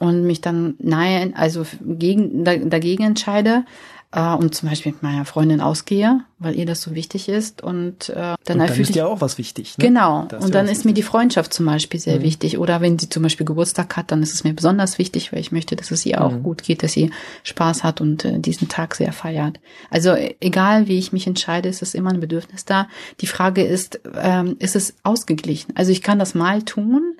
und 0.00 0.24
mich 0.26 0.40
dann 0.40 0.74
nahe, 0.78 1.32
also 1.36 1.64
gegen, 1.80 2.44
dagegen 2.44 3.04
entscheide 3.04 3.64
äh, 4.12 4.34
und 4.34 4.54
zum 4.54 4.68
Beispiel 4.68 4.92
mit 4.92 5.02
meiner 5.02 5.24
Freundin 5.24 5.60
ausgehe, 5.60 6.22
weil 6.38 6.56
ihr 6.56 6.66
das 6.66 6.82
so 6.82 6.94
wichtig 6.94 7.28
ist 7.28 7.62
und 7.62 8.08
äh, 8.08 8.14
dann, 8.14 8.38
und 8.38 8.58
dann 8.58 8.80
ist 8.80 8.94
ja 8.94 9.06
auch 9.06 9.20
was 9.20 9.38
wichtig. 9.38 9.76
Ne? 9.78 9.84
Genau. 9.84 10.22
Und 10.22 10.54
dann 10.54 10.64
ist 10.64 10.70
wichtig. 10.70 10.84
mir 10.86 10.94
die 10.94 11.02
Freundschaft 11.02 11.52
zum 11.52 11.66
Beispiel 11.66 12.00
sehr 12.00 12.18
mhm. 12.18 12.22
wichtig. 12.22 12.58
Oder 12.58 12.80
wenn 12.80 12.98
sie 12.98 13.08
zum 13.10 13.22
Beispiel 13.22 13.46
Geburtstag 13.46 13.96
hat, 13.96 14.10
dann 14.10 14.22
ist 14.22 14.32
es 14.32 14.42
mir 14.42 14.54
besonders 14.54 14.98
wichtig, 14.98 15.32
weil 15.32 15.40
ich 15.40 15.52
möchte, 15.52 15.76
dass 15.76 15.90
es 15.90 16.04
ihr 16.06 16.24
auch 16.24 16.32
mhm. 16.32 16.42
gut 16.42 16.62
geht, 16.62 16.82
dass 16.82 16.92
sie 16.92 17.10
Spaß 17.44 17.84
hat 17.84 18.00
und 18.00 18.24
äh, 18.24 18.38
diesen 18.38 18.68
Tag 18.68 18.94
sehr 18.94 19.12
feiert. 19.12 19.60
Also 19.90 20.16
egal, 20.40 20.88
wie 20.88 20.98
ich 20.98 21.12
mich 21.12 21.26
entscheide, 21.26 21.68
ist 21.68 21.82
es 21.82 21.94
immer 21.94 22.10
ein 22.10 22.20
Bedürfnis 22.20 22.64
da. 22.64 22.88
Die 23.20 23.26
Frage 23.26 23.62
ist, 23.62 24.00
ähm, 24.18 24.56
ist 24.58 24.76
es 24.76 24.94
ausgeglichen? 25.02 25.76
Also 25.76 25.92
ich 25.92 26.02
kann 26.02 26.18
das 26.18 26.34
mal 26.34 26.62
tun, 26.62 27.16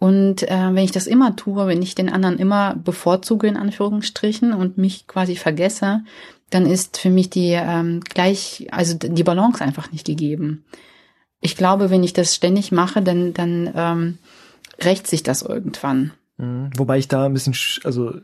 und 0.00 0.42
äh, 0.44 0.74
wenn 0.74 0.84
ich 0.84 0.92
das 0.92 1.06
immer 1.06 1.36
tue, 1.36 1.66
wenn 1.66 1.82
ich 1.82 1.94
den 1.94 2.08
anderen 2.08 2.38
immer 2.38 2.74
bevorzuge 2.74 3.46
in 3.46 3.58
Anführungsstrichen 3.58 4.54
und 4.54 4.78
mich 4.78 5.06
quasi 5.06 5.36
vergesse, 5.36 6.02
dann 6.48 6.64
ist 6.64 6.96
für 6.96 7.10
mich 7.10 7.28
die 7.28 7.50
ähm, 7.52 8.00
gleich, 8.00 8.66
also 8.70 8.96
die 8.96 9.22
Balance 9.22 9.62
einfach 9.62 9.92
nicht 9.92 10.06
gegeben. 10.06 10.64
Ich 11.42 11.54
glaube, 11.54 11.90
wenn 11.90 12.02
ich 12.02 12.14
das 12.14 12.34
ständig 12.34 12.72
mache, 12.72 13.02
dann 13.02 13.34
dann 13.34 13.70
ähm, 13.76 14.18
rächt 14.82 15.06
sich 15.06 15.22
das 15.22 15.42
irgendwann. 15.42 16.12
Mhm. 16.38 16.70
Wobei 16.78 16.96
ich 16.96 17.08
da 17.08 17.26
ein 17.26 17.34
bisschen, 17.34 17.54
also 17.84 18.14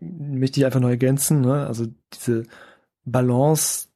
möchte 0.00 0.60
ich 0.60 0.66
einfach 0.66 0.80
noch 0.80 0.88
ergänzen, 0.88 1.40
ne? 1.40 1.66
also 1.66 1.86
diese 2.12 2.44
Balance 3.04 3.88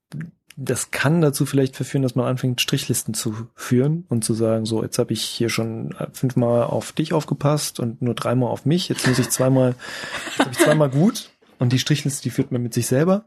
das 0.60 0.90
kann 0.90 1.20
dazu 1.20 1.46
vielleicht 1.46 1.76
verführen, 1.76 2.02
dass 2.02 2.16
man 2.16 2.26
anfängt, 2.26 2.60
Strichlisten 2.60 3.14
zu 3.14 3.46
führen 3.54 4.04
und 4.08 4.24
zu 4.24 4.34
sagen, 4.34 4.66
so, 4.66 4.82
jetzt 4.82 4.98
habe 4.98 5.12
ich 5.12 5.22
hier 5.22 5.50
schon 5.50 5.94
fünfmal 6.12 6.64
auf 6.64 6.90
dich 6.92 7.12
aufgepasst 7.12 7.78
und 7.78 8.02
nur 8.02 8.14
dreimal 8.14 8.50
auf 8.50 8.66
mich, 8.66 8.88
jetzt 8.88 9.06
muss 9.06 9.20
ich 9.20 9.30
zweimal, 9.30 9.76
jetzt 10.30 10.38
habe 10.40 10.50
ich 10.50 10.58
zweimal 10.58 10.90
gut. 10.90 11.30
Und 11.60 11.72
die 11.72 11.78
Strichliste, 11.78 12.22
die 12.22 12.30
führt 12.30 12.50
man 12.50 12.62
mit 12.62 12.74
sich 12.74 12.86
selber. 12.88 13.24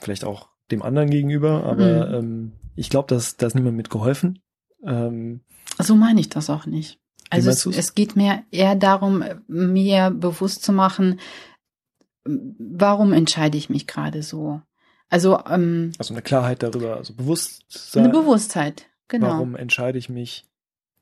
Vielleicht 0.00 0.24
auch 0.24 0.48
dem 0.70 0.82
anderen 0.82 1.10
gegenüber, 1.10 1.64
aber 1.64 2.06
Mhm. 2.08 2.14
ähm, 2.14 2.52
ich 2.76 2.88
glaube, 2.88 3.08
dass 3.12 3.36
da 3.36 3.48
ist 3.48 3.54
niemand 3.54 3.76
mit 3.76 3.90
geholfen. 3.90 4.38
Ähm, 4.84 5.40
So 5.78 5.96
meine 5.96 6.20
ich 6.20 6.28
das 6.28 6.50
auch 6.50 6.66
nicht. 6.66 6.98
Also 7.30 7.50
es, 7.50 7.66
es 7.66 7.94
geht 7.94 8.14
mir 8.16 8.44
eher 8.50 8.74
darum, 8.76 9.24
mir 9.48 10.10
bewusst 10.10 10.62
zu 10.62 10.72
machen, 10.72 11.18
warum 12.24 13.12
entscheide 13.12 13.58
ich 13.58 13.70
mich 13.70 13.86
gerade 13.86 14.22
so? 14.22 14.62
Also 15.10 15.40
ähm, 15.48 15.92
also 15.98 16.14
eine 16.14 16.22
Klarheit 16.22 16.62
darüber, 16.62 16.96
also 16.96 17.12
Bewusstsein. 17.12 18.04
eine 18.04 18.12
Bewusstheit, 18.12 18.86
genau. 19.08 19.28
Warum 19.28 19.56
entscheide 19.56 19.98
ich 19.98 20.08
mich? 20.08 20.46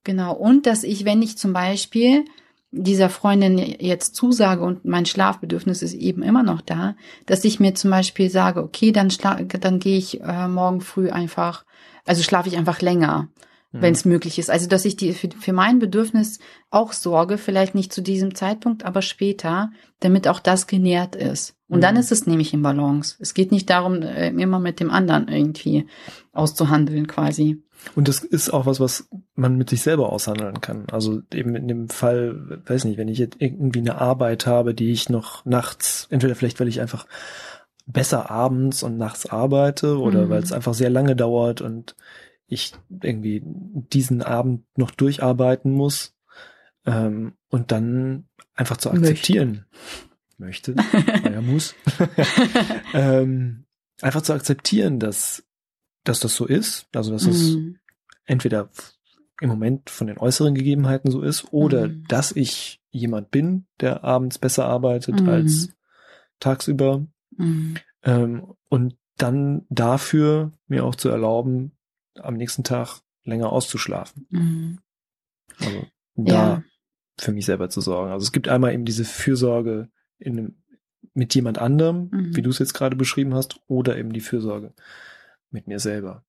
Genau. 0.02 0.34
Und 0.34 0.66
dass 0.66 0.82
ich, 0.82 1.04
wenn 1.04 1.20
ich 1.20 1.36
zum 1.36 1.52
Beispiel 1.52 2.24
dieser 2.70 3.10
Freundin 3.10 3.58
jetzt 3.58 4.14
zusage 4.14 4.62
und 4.62 4.84
mein 4.84 5.06
Schlafbedürfnis 5.06 5.82
ist 5.82 5.94
eben 5.94 6.22
immer 6.22 6.42
noch 6.42 6.60
da, 6.60 6.96
dass 7.26 7.44
ich 7.44 7.60
mir 7.60 7.74
zum 7.74 7.90
Beispiel 7.90 8.30
sage, 8.30 8.62
okay, 8.62 8.92
dann, 8.92 9.10
schla 9.10 9.36
dann 9.42 9.78
gehe 9.78 9.98
ich 9.98 10.20
äh, 10.20 10.48
morgen 10.48 10.80
früh 10.80 11.10
einfach, 11.10 11.64
also 12.06 12.22
schlafe 12.22 12.48
ich 12.48 12.56
einfach 12.56 12.80
länger, 12.80 13.28
Mhm. 13.70 13.82
wenn 13.82 13.92
es 13.92 14.04
möglich 14.06 14.38
ist. 14.38 14.50
Also 14.50 14.66
dass 14.68 14.84
ich 14.86 14.96
die 14.96 15.12
für, 15.12 15.28
für 15.38 15.52
mein 15.52 15.78
Bedürfnis 15.78 16.38
auch 16.70 16.92
sorge, 16.92 17.36
vielleicht 17.36 17.74
nicht 17.74 17.92
zu 17.92 18.00
diesem 18.00 18.34
Zeitpunkt, 18.34 18.84
aber 18.84 19.02
später, 19.02 19.70
damit 20.00 20.26
auch 20.26 20.40
das 20.40 20.66
genährt 20.66 21.14
ist. 21.16 21.54
Und 21.68 21.82
dann 21.82 21.94
Mhm. 21.94 22.00
ist 22.00 22.12
es 22.12 22.26
nämlich 22.26 22.54
im 22.54 22.62
Balance. 22.62 23.16
Es 23.20 23.34
geht 23.34 23.52
nicht 23.52 23.68
darum, 23.68 24.00
äh, 24.00 24.28
immer 24.30 24.58
mit 24.58 24.80
dem 24.80 24.90
anderen 24.90 25.28
irgendwie 25.28 25.86
auszuhandeln 26.32 27.06
quasi. 27.06 27.62
Und 27.94 28.08
das 28.08 28.20
ist 28.20 28.50
auch 28.50 28.66
was, 28.66 28.80
was 28.80 29.08
man 29.34 29.56
mit 29.56 29.70
sich 29.70 29.82
selber 29.82 30.10
aushandeln 30.12 30.60
kann. 30.60 30.86
Also 30.90 31.20
eben 31.32 31.54
in 31.54 31.68
dem 31.68 31.88
Fall, 31.90 32.60
weiß 32.66 32.84
nicht, 32.84 32.96
wenn 32.98 33.08
ich 33.08 33.18
jetzt 33.18 33.36
irgendwie 33.38 33.78
eine 33.80 34.00
Arbeit 34.00 34.46
habe, 34.46 34.74
die 34.74 34.90
ich 34.90 35.08
noch 35.10 35.44
nachts, 35.44 36.06
entweder 36.10 36.34
vielleicht, 36.34 36.58
weil 36.58 36.68
ich 36.68 36.80
einfach 36.80 37.06
besser 37.86 38.30
abends 38.30 38.82
und 38.82 38.96
nachts 38.98 39.26
arbeite 39.26 39.98
oder 39.98 40.26
Mhm. 40.26 40.30
weil 40.30 40.42
es 40.42 40.52
einfach 40.52 40.74
sehr 40.74 40.90
lange 40.90 41.16
dauert 41.16 41.60
und 41.60 41.94
ich 42.48 42.72
irgendwie 43.02 43.42
diesen 43.44 44.22
Abend 44.22 44.64
noch 44.76 44.90
durcharbeiten 44.90 45.72
muss 45.72 46.16
ähm, 46.86 47.34
und 47.50 47.70
dann 47.70 48.28
einfach 48.54 48.78
zu 48.78 48.88
Möchte. 48.88 49.08
akzeptieren 49.08 49.66
möchte, 50.38 50.74
naja, 51.22 51.40
muss, 51.42 51.74
ähm, 52.94 53.64
einfach 54.00 54.22
zu 54.22 54.32
akzeptieren, 54.32 54.98
dass, 54.98 55.44
dass 56.04 56.20
das 56.20 56.34
so 56.34 56.46
ist, 56.46 56.86
also 56.94 57.10
dass 57.12 57.26
es 57.26 57.56
Mhm. 57.56 57.78
entweder 58.24 58.70
im 59.40 59.48
Moment 59.50 59.90
von 59.90 60.06
den 60.06 60.18
äußeren 60.18 60.54
Gegebenheiten 60.54 61.10
so 61.10 61.22
ist 61.22 61.52
oder 61.52 61.88
Mhm. 61.88 62.04
dass 62.08 62.32
ich 62.32 62.80
jemand 62.90 63.30
bin, 63.30 63.66
der 63.80 64.04
abends 64.04 64.38
besser 64.38 64.64
arbeitet 64.66 65.20
Mhm. 65.20 65.28
als 65.28 65.70
tagsüber 66.40 67.06
Mhm. 67.36 67.74
ähm, 68.04 68.54
und 68.68 68.96
dann 69.16 69.66
dafür 69.68 70.52
mir 70.68 70.84
auch 70.84 70.94
zu 70.94 71.08
erlauben, 71.08 71.72
am 72.20 72.34
nächsten 72.34 72.64
Tag 72.64 73.00
länger 73.24 73.50
auszuschlafen. 73.52 74.26
Mhm. 74.30 74.78
Also 75.60 75.86
da 76.14 76.32
Ja. 76.32 76.62
für 77.18 77.32
mich 77.32 77.46
selber 77.46 77.68
zu 77.68 77.80
sorgen. 77.80 78.12
Also 78.12 78.24
es 78.24 78.32
gibt 78.32 78.48
einmal 78.48 78.72
eben 78.74 78.84
diese 78.84 79.04
Fürsorge 79.04 79.88
in 80.18 80.38
einem, 80.38 80.62
mit 81.14 81.34
jemand 81.34 81.58
anderem, 81.58 82.08
Mhm. 82.12 82.36
wie 82.36 82.42
du 82.42 82.50
es 82.50 82.58
jetzt 82.58 82.74
gerade 82.74 82.96
beschrieben 82.96 83.34
hast, 83.34 83.60
oder 83.66 83.96
eben 83.96 84.12
die 84.12 84.20
Fürsorge 84.20 84.72
mit 85.50 85.66
mir 85.66 85.78
selber. 85.80 86.24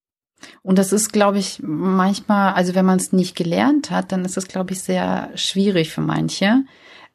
Und 0.62 0.78
das 0.78 0.94
ist, 0.94 1.12
glaube 1.12 1.38
ich, 1.38 1.62
manchmal, 1.62 2.54
also 2.54 2.74
wenn 2.74 2.86
man 2.86 2.98
es 2.98 3.12
nicht 3.12 3.36
gelernt 3.36 3.92
hat, 3.92 4.12
dann 4.12 4.24
ist 4.24 4.38
es, 4.38 4.48
glaube 4.48 4.72
ich, 4.74 4.82
sehr 4.82 5.30
schwierig 5.36 5.92
für 5.92 6.02
manche, 6.02 6.64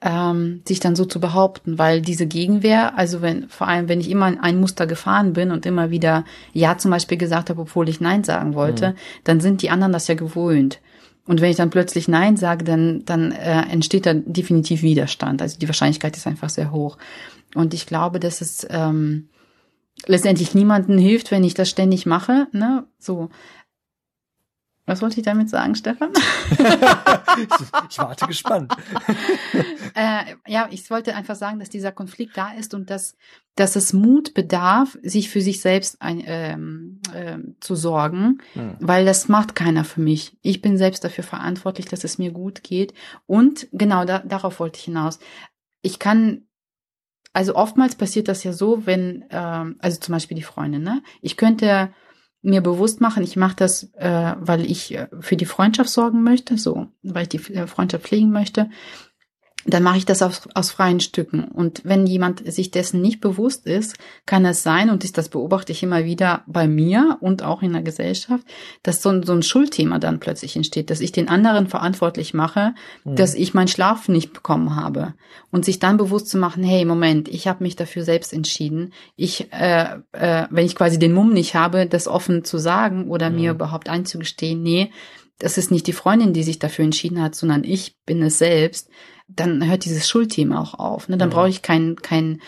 ähm, 0.04 0.61
sich 0.68 0.80
dann 0.80 0.94
so 0.94 1.06
zu 1.06 1.18
behaupten, 1.18 1.78
weil 1.78 2.02
diese 2.02 2.26
Gegenwehr, 2.26 2.96
also 2.99 3.23
wenn, 3.23 3.49
vor 3.49 3.66
allem 3.66 3.88
wenn 3.88 4.00
ich 4.00 4.11
immer 4.11 4.28
in 4.28 4.38
ein 4.38 4.61
Muster 4.61 4.87
gefahren 4.87 5.32
bin 5.32 5.50
und 5.50 5.64
immer 5.64 5.90
wieder 5.90 6.25
Ja 6.52 6.76
zum 6.76 6.90
Beispiel 6.90 7.16
gesagt 7.16 7.49
habe, 7.49 7.62
obwohl 7.62 7.88
ich 7.88 8.02
Nein 8.02 8.23
sagen 8.23 8.54
wollte, 8.54 8.90
Mhm. 8.90 8.94
dann 9.25 9.40
sind 9.40 9.62
die 9.62 9.70
anderen 9.70 9.94
das 9.94 10.06
ja 10.06 10.14
gewohnt. 10.14 10.80
Und 11.26 11.40
wenn 11.40 11.50
ich 11.50 11.56
dann 11.56 11.70
plötzlich 11.70 12.06
Nein 12.06 12.37
sage, 12.37 12.66
dann, 12.66 13.06
dann 13.06 13.32
äh, 13.32 13.62
entsteht 13.70 14.04
da 14.04 14.12
definitiv 14.12 14.82
Widerstand. 14.82 15.40
Also 15.40 15.58
die 15.58 15.68
Wahrscheinlichkeit 15.68 16.14
ist 16.18 16.26
einfach 16.26 16.50
sehr 16.50 16.70
hoch. 16.70 16.99
Und 17.54 17.73
ich 17.73 17.87
glaube, 17.87 18.20
dass 18.20 18.42
es 18.42 18.66
ähm, 18.68 19.28
letztendlich 20.06 20.54
niemanden 20.54 20.99
hilft, 20.99 21.30
wenn 21.30 21.44
ich 21.44 21.54
das 21.54 21.70
ständig 21.70 22.04
mache. 22.04 22.46
Ne? 22.52 22.84
So. 22.99 23.30
Was 24.86 25.00
wollte 25.00 25.18
ich 25.18 25.24
damit 25.24 25.48
sagen, 25.48 25.74
Stefan? 25.74 26.10
ich, 26.50 27.98
warte 27.98 28.26
gespannt. 28.26 28.70
äh, 29.94 30.34
ja, 30.46 30.68
ich 30.70 30.90
wollte 30.90 31.14
einfach 31.14 31.36
sagen, 31.36 31.58
dass 31.58 31.70
dieser 31.70 31.90
Konflikt 31.90 32.36
da 32.36 32.52
ist 32.52 32.74
und 32.74 32.90
dass, 32.90 33.16
dass 33.54 33.76
es 33.76 33.94
Mut 33.94 34.34
bedarf, 34.34 34.98
sich 35.02 35.30
für 35.30 35.40
sich 35.40 35.62
selbst 35.62 36.02
ein, 36.02 36.22
ähm, 36.26 37.00
ähm, 37.14 37.56
zu 37.60 37.76
sorgen, 37.76 38.42
Hm. 38.52 38.76
weil 38.78 39.06
das 39.06 39.28
macht 39.28 39.54
keiner 39.54 39.84
für 39.84 40.02
mich. 40.02 40.36
Ich 40.42 40.60
bin 40.60 40.76
selbst 40.76 41.02
dafür 41.02 41.24
verantwortlich, 41.24 41.86
dass 41.86 42.04
es 42.04 42.18
mir 42.18 42.30
gut 42.30 42.62
geht. 42.62 42.92
Und 43.24 43.68
genau 43.72 44.04
da, 44.04 44.18
darauf 44.18 44.60
wollte 44.60 44.78
ich 44.78 44.84
hinaus. 44.84 45.18
Ich 45.80 45.98
kann, 45.98 46.42
also 47.32 47.54
oftmals 47.56 47.94
passiert 47.96 48.28
das 48.28 48.44
ja 48.44 48.52
so, 48.52 48.84
wenn, 48.84 49.24
ähm, 49.30 49.76
also 49.78 49.98
zum 49.98 50.12
Beispiel 50.12 50.36
die 50.36 50.42
Freundin, 50.42 50.82
ne? 50.82 51.02
Ich 51.22 51.38
könnte 51.38 51.90
mir 52.44 52.60
bewusst 52.60 53.00
machen, 53.00 53.22
ich 53.22 53.36
mache 53.36 53.56
das, 53.56 53.84
äh, 53.94 54.34
weil 54.38 54.70
ich 54.70 54.94
äh, 54.94 55.08
für 55.20 55.36
die 55.36 55.46
Freundschaft 55.46 55.90
sorgen 55.90 56.22
möchte, 56.22 56.58
so, 56.58 56.86
weil 57.02 57.22
ich 57.22 57.28
die 57.30 57.54
äh, 57.54 57.66
Freundschaft 57.66 58.04
pflegen 58.04 58.30
möchte 58.30 58.68
dann 59.66 59.83
mache 59.83 59.97
ich 59.99 60.04
das 60.04 60.23
aus, 60.23 60.49
aus 60.54 60.71
freien 60.71 61.00
Stücken. 61.00 61.44
Und 61.44 61.80
wenn 61.85 62.06
jemand 62.06 62.50
sich 62.52 62.71
dessen 62.71 63.00
nicht 63.00 63.21
bewusst 63.21 63.66
ist, 63.66 63.97
kann 64.26 64.44
es 64.44 64.62
sein, 64.62 64.90
und 64.90 65.04
ich, 65.04 65.12
das 65.12 65.28
beobachte 65.28 65.73
ich 65.73 65.83
immer 65.83 66.04
wieder 66.04 66.42
bei 66.47 66.68
mir 66.68 67.16
und 67.21 67.42
auch 67.42 67.62
in 67.62 67.73
der 67.73 67.83
Gesellschaft, 67.83 68.44
dass 68.83 69.02
so 69.02 69.09
ein, 69.09 69.23
so 69.23 69.33
ein 69.33 69.42
Schuldthema 69.42 69.99
dann 69.99 70.21
plötzlich 70.21 70.56
entsteht, 70.56 70.90
dass 70.90 71.00
ich 71.00 71.12
den 71.12 71.28
anderen 71.28 71.66
verantwortlich 71.66 72.35
mache, 72.35 72.75
Mhm. 73.04 73.16
dass 73.16 73.35
ich 73.35 73.54
meinen 73.54 73.68
Schlaf 73.68 74.09
nicht 74.09 74.33
bekommen 74.33 74.76
habe. 74.76 75.14
Und 75.50 75.64
sich 75.64 75.78
dann 75.78 75.97
bewusst 75.97 76.28
zu 76.28 76.38
machen, 76.38 76.62
hey, 76.62 76.85
Moment, 76.85 77.28
ich 77.28 77.47
habe 77.49 77.62
mich 77.64 77.76
dafür 77.76 78.04
selbst 78.04 78.33
entschieden. 78.33 78.92
Ich, 79.16 79.52
äh, 79.52 79.97
äh, 80.12 80.47
wenn 80.50 80.66
ich 80.66 80.75
quasi 80.76 80.99
den 80.99 81.12
Mumm 81.12 81.33
nicht 81.33 81.54
habe, 81.54 81.87
das 81.87 82.06
offen 82.09 82.44
zu 82.44 82.59
sagen 82.59 83.09
oder 83.09 83.30
Mhm. 83.30 83.37
mir 83.37 83.50
überhaupt 83.52 83.88
einzugestehen, 83.88 84.62
nee, 84.62 84.90
das 85.38 85.58
ist 85.58 85.70
nicht 85.70 85.86
die 85.86 85.92
Freundin, 85.92 86.32
die 86.32 86.42
sich 86.42 86.58
dafür 86.58 86.84
entschieden 86.84 87.20
hat, 87.20 87.34
sondern 87.34 87.64
ich 87.64 87.96
bin 88.06 88.22
es 88.22 88.38
selbst, 88.38 88.88
dann 89.28 89.66
hört 89.68 89.84
dieses 89.84 90.08
Schuldthema 90.08 90.60
auch 90.60 90.74
auf. 90.74 91.08
Ne? 91.08 91.16
Dann 91.16 91.30
brauche 91.30 91.48
ich 91.48 91.62
kein, 91.62 91.96
kein, 91.96 92.40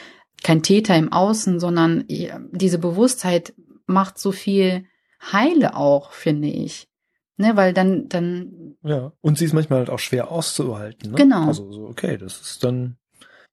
kein 0.43 0.63
Täter 0.63 0.97
im 0.97 1.13
Außen, 1.13 1.59
sondern 1.59 2.05
diese 2.53 2.79
Bewusstheit 2.79 3.55
macht 3.87 4.19
so 4.19 4.31
viel 4.33 4.85
Heile 5.33 5.77
auch, 5.77 6.13
finde 6.13 6.49
ich. 6.49 6.89
Ne, 7.39 7.55
weil 7.55 7.75
dann, 7.75 8.09
dann, 8.09 8.77
Ja, 8.83 9.13
und 9.21 9.37
sie 9.37 9.45
ist 9.45 9.53
manchmal 9.53 9.81
halt 9.81 9.91
auch 9.91 9.99
schwer 9.99 10.31
auszuhalten. 10.31 11.11
Ne? 11.11 11.17
Genau. 11.19 11.47
Also 11.49 11.71
so, 11.71 11.87
okay, 11.87 12.17
das 12.17 12.41
ist 12.41 12.65
dann, 12.65 12.97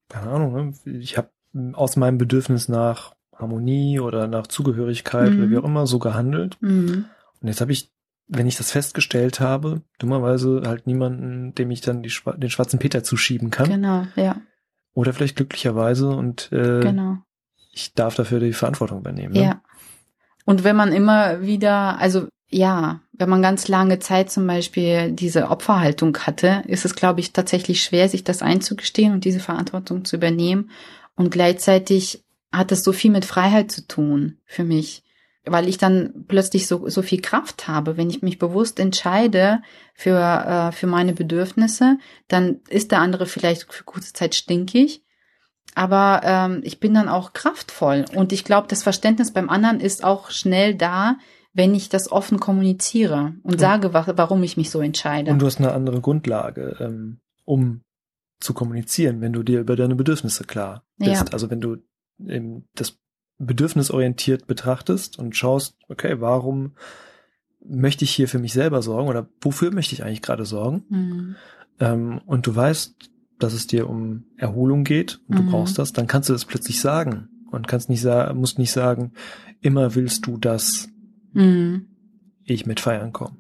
keine 0.07 0.29
Ahnung, 0.29 0.53
ne? 0.85 0.99
ich 1.01 1.17
habe 1.17 1.31
aus 1.73 1.97
meinem 1.97 2.17
Bedürfnis 2.17 2.69
nach 2.69 3.13
Harmonie 3.35 3.99
oder 3.99 4.27
nach 4.27 4.47
Zugehörigkeit 4.47 5.31
Mhm. 5.31 5.37
oder 5.39 5.49
wie 5.49 5.57
auch 5.57 5.65
immer 5.65 5.85
so 5.85 5.99
gehandelt. 5.99 6.55
mh, 6.61 7.03
Und 7.41 7.47
jetzt 7.47 7.59
habe 7.59 7.73
ich, 7.73 7.91
wenn 8.27 8.47
ich 8.47 8.57
das 8.57 8.71
festgestellt 8.71 9.39
habe, 9.39 9.81
dummerweise 9.99 10.63
halt 10.65 10.87
niemanden, 10.87 11.53
dem 11.55 11.71
ich 11.71 11.81
dann 11.81 12.03
die, 12.03 12.09
Schwa- 12.11 12.37
den 12.37 12.49
schwarzen 12.49 12.79
Peter 12.79 13.03
zuschieben 13.03 13.49
kann. 13.51 13.69
genau, 13.69 14.05
ja, 14.15 14.37
Oder 14.93 15.13
vielleicht 15.13 15.35
glücklicherweise 15.35 16.09
und 16.09 16.51
äh, 16.51 16.79
genau. 16.79 17.17
ich 17.71 17.93
darf 17.93 18.15
dafür 18.15 18.39
die 18.39 18.53
Verantwortung 18.53 18.99
übernehmen. 18.99 19.33
Ne? 19.33 19.43
Ja. 19.43 19.61
Und 20.45 20.63
wenn 20.63 20.75
man 20.75 20.91
immer 20.91 21.41
wieder, 21.41 21.99
also 21.99 22.27
ja, 22.49 23.01
wenn 23.13 23.29
man 23.29 23.41
ganz 23.41 23.67
lange 23.67 23.99
Zeit 23.99 24.29
zum 24.31 24.45
Beispiel 24.45 25.11
diese 25.11 25.49
Opferhaltung 25.49 26.17
hatte, 26.19 26.63
ist 26.67 26.85
es, 26.85 26.95
glaube 26.95 27.19
ich, 27.19 27.33
tatsächlich 27.33 27.83
schwer, 27.83 28.09
sich 28.09 28.23
das 28.23 28.41
einzugestehen 28.41 29.13
und 29.13 29.25
diese 29.25 29.39
Verantwortung 29.39 30.05
zu 30.05 30.17
übernehmen. 30.17 30.69
Und 31.15 31.31
gleichzeitig 31.31 32.23
hat 32.51 32.71
es 32.71 32.83
so 32.83 32.93
viel 32.93 33.11
mit 33.11 33.25
Freiheit 33.25 33.71
zu 33.71 33.87
tun 33.87 34.37
für 34.45 34.63
mich, 34.63 35.02
weil 35.45 35.67
ich 35.67 35.77
dann 35.77 36.25
plötzlich 36.27 36.67
so, 36.67 36.87
so 36.87 37.01
viel 37.01 37.21
Kraft 37.21 37.67
habe. 37.67 37.97
Wenn 37.97 38.09
ich 38.09 38.21
mich 38.21 38.39
bewusst 38.39 38.79
entscheide 38.79 39.61
für, 39.93 40.19
äh, 40.19 40.71
für 40.71 40.87
meine 40.87 41.13
Bedürfnisse, 41.13 41.97
dann 42.27 42.61
ist 42.69 42.91
der 42.91 42.99
andere 42.99 43.25
vielleicht 43.25 43.71
für 43.71 43.83
kurze 43.83 44.13
Zeit 44.13 44.35
stinkig. 44.35 45.03
Aber 45.75 46.21
ähm, 46.23 46.61
ich 46.63 46.79
bin 46.79 46.93
dann 46.93 47.09
auch 47.09 47.33
kraftvoll. 47.33 48.05
Und 48.15 48.31
ich 48.31 48.43
glaube, 48.43 48.67
das 48.67 48.83
Verständnis 48.83 49.33
beim 49.33 49.49
anderen 49.49 49.79
ist 49.79 50.03
auch 50.03 50.29
schnell 50.29 50.75
da, 50.75 51.17
wenn 51.53 51.75
ich 51.75 51.89
das 51.89 52.11
offen 52.11 52.39
kommuniziere 52.39 53.33
und 53.43 53.53
Und- 53.53 53.59
sage, 53.59 53.93
wa 53.93 54.05
warum 54.15 54.43
ich 54.43 54.57
mich 54.57 54.69
so 54.69 54.81
entscheide. 54.81 55.31
Und 55.31 55.39
du 55.39 55.45
hast 55.45 55.59
eine 55.59 55.71
andere 55.73 55.99
Grundlage, 56.01 56.77
ähm, 56.79 57.19
um 57.45 57.81
zu 58.39 58.53
kommunizieren, 58.53 59.21
wenn 59.21 59.33
du 59.33 59.43
dir 59.43 59.59
über 59.61 59.75
deine 59.75 59.95
Bedürfnisse 59.95 60.43
klar 60.43 60.83
bist. 60.97 61.11
Ja. 61.11 61.25
Also 61.31 61.49
wenn 61.49 61.61
du 61.61 61.77
ähm, 62.27 62.65
das 62.75 62.99
bedürfnisorientiert 63.39 64.47
betrachtest 64.47 65.19
und 65.19 65.35
schaust, 65.35 65.75
okay, 65.89 66.19
warum 66.21 66.73
möchte 67.65 68.03
ich 68.03 68.11
hier 68.11 68.27
für 68.27 68.39
mich 68.39 68.53
selber 68.53 68.81
sorgen 68.81 69.09
oder 69.09 69.27
wofür 69.41 69.71
möchte 69.73 69.93
ich 69.95 70.03
eigentlich 70.03 70.21
gerade 70.21 70.45
sorgen? 70.45 70.83
Mhm. 70.89 71.35
Ähm, 71.79 72.21
und 72.25 72.45
du 72.47 72.55
weißt, 72.55 73.09
dass 73.39 73.53
es 73.53 73.67
dir 73.67 73.89
um 73.89 74.25
Erholung 74.37 74.83
geht 74.83 75.19
und 75.27 75.37
du 75.37 75.43
Mhm. 75.43 75.47
brauchst 75.47 75.77
das, 75.79 75.91
dann 75.93 76.07
kannst 76.07 76.29
du 76.29 76.33
das 76.33 76.45
plötzlich 76.45 76.79
sagen. 76.79 77.29
und 77.51 77.67
kannst 77.67 77.87
nicht 77.87 78.01
sagen, 78.01 78.39
musst 78.39 78.57
nicht 78.57 78.71
sagen, 78.71 79.11
immer 79.61 79.93
willst 79.93 80.25
du, 80.25 80.37
dass 80.37 80.89
Mhm. 81.33 81.85
ich 82.45 82.65
mit 82.65 82.79
feiern 82.79 83.13
komme, 83.13 83.37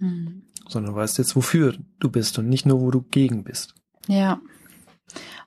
Mhm. 0.00 0.42
sondern 0.66 0.92
du 0.94 0.98
weißt 0.98 1.18
jetzt, 1.18 1.36
wofür 1.36 1.76
du 2.00 2.10
bist 2.10 2.40
und 2.40 2.48
nicht 2.48 2.66
nur, 2.66 2.80
wo 2.80 2.90
du 2.90 3.02
gegen 3.02 3.44
bist. 3.44 3.74
Ja. 4.08 4.40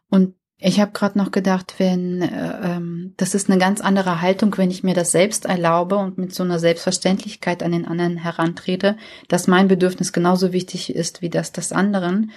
Und 0.10 0.36
ich 0.62 0.82
habe 0.82 0.92
gerade 0.92 1.18
noch 1.18 1.32
gedacht, 1.32 1.76
wenn 1.78 2.22
äh, 2.22 2.76
ähm, 2.76 3.14
das 3.16 3.34
ist 3.34 3.50
eine 3.50 3.60
ganz 3.60 3.80
andere 3.80 4.22
Haltung, 4.22 4.58
wenn 4.58 4.70
ich 4.70 4.84
mir 4.84 4.94
das 4.94 5.12
selbst 5.12 5.46
erlaube 5.46 5.96
und 5.96 6.18
mit 6.18 6.36
so 6.36 6.44
einer 6.44 6.60
Selbstverständlichkeit 6.60 7.64
an 7.64 7.72
den 7.72 7.88
anderen 7.88 8.18
herantrete, 8.18 8.98
dass 9.30 9.48
mein 9.48 9.70
Bedürfnis 9.70 10.12
genauso 10.12 10.52
wichtig 10.52 10.94
ist 10.94 11.22
wie 11.22 11.30
das 11.30 11.54
des 11.54 11.72
anderen, 11.72 12.32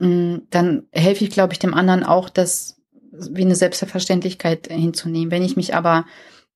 mh, 0.00 0.40
dann 0.50 0.88
helfe 0.90 1.24
ich, 1.24 1.30
glaube 1.30 1.52
ich, 1.52 1.60
dem 1.60 1.74
anderen 1.74 2.02
auch, 2.02 2.28
das 2.28 2.76
wie 3.12 3.42
eine 3.42 3.56
Selbstverständlichkeit 3.56 4.68
hinzunehmen. 4.68 5.30
Wenn 5.30 5.42
ich 5.42 5.56
mich 5.56 5.74
aber 5.74 6.06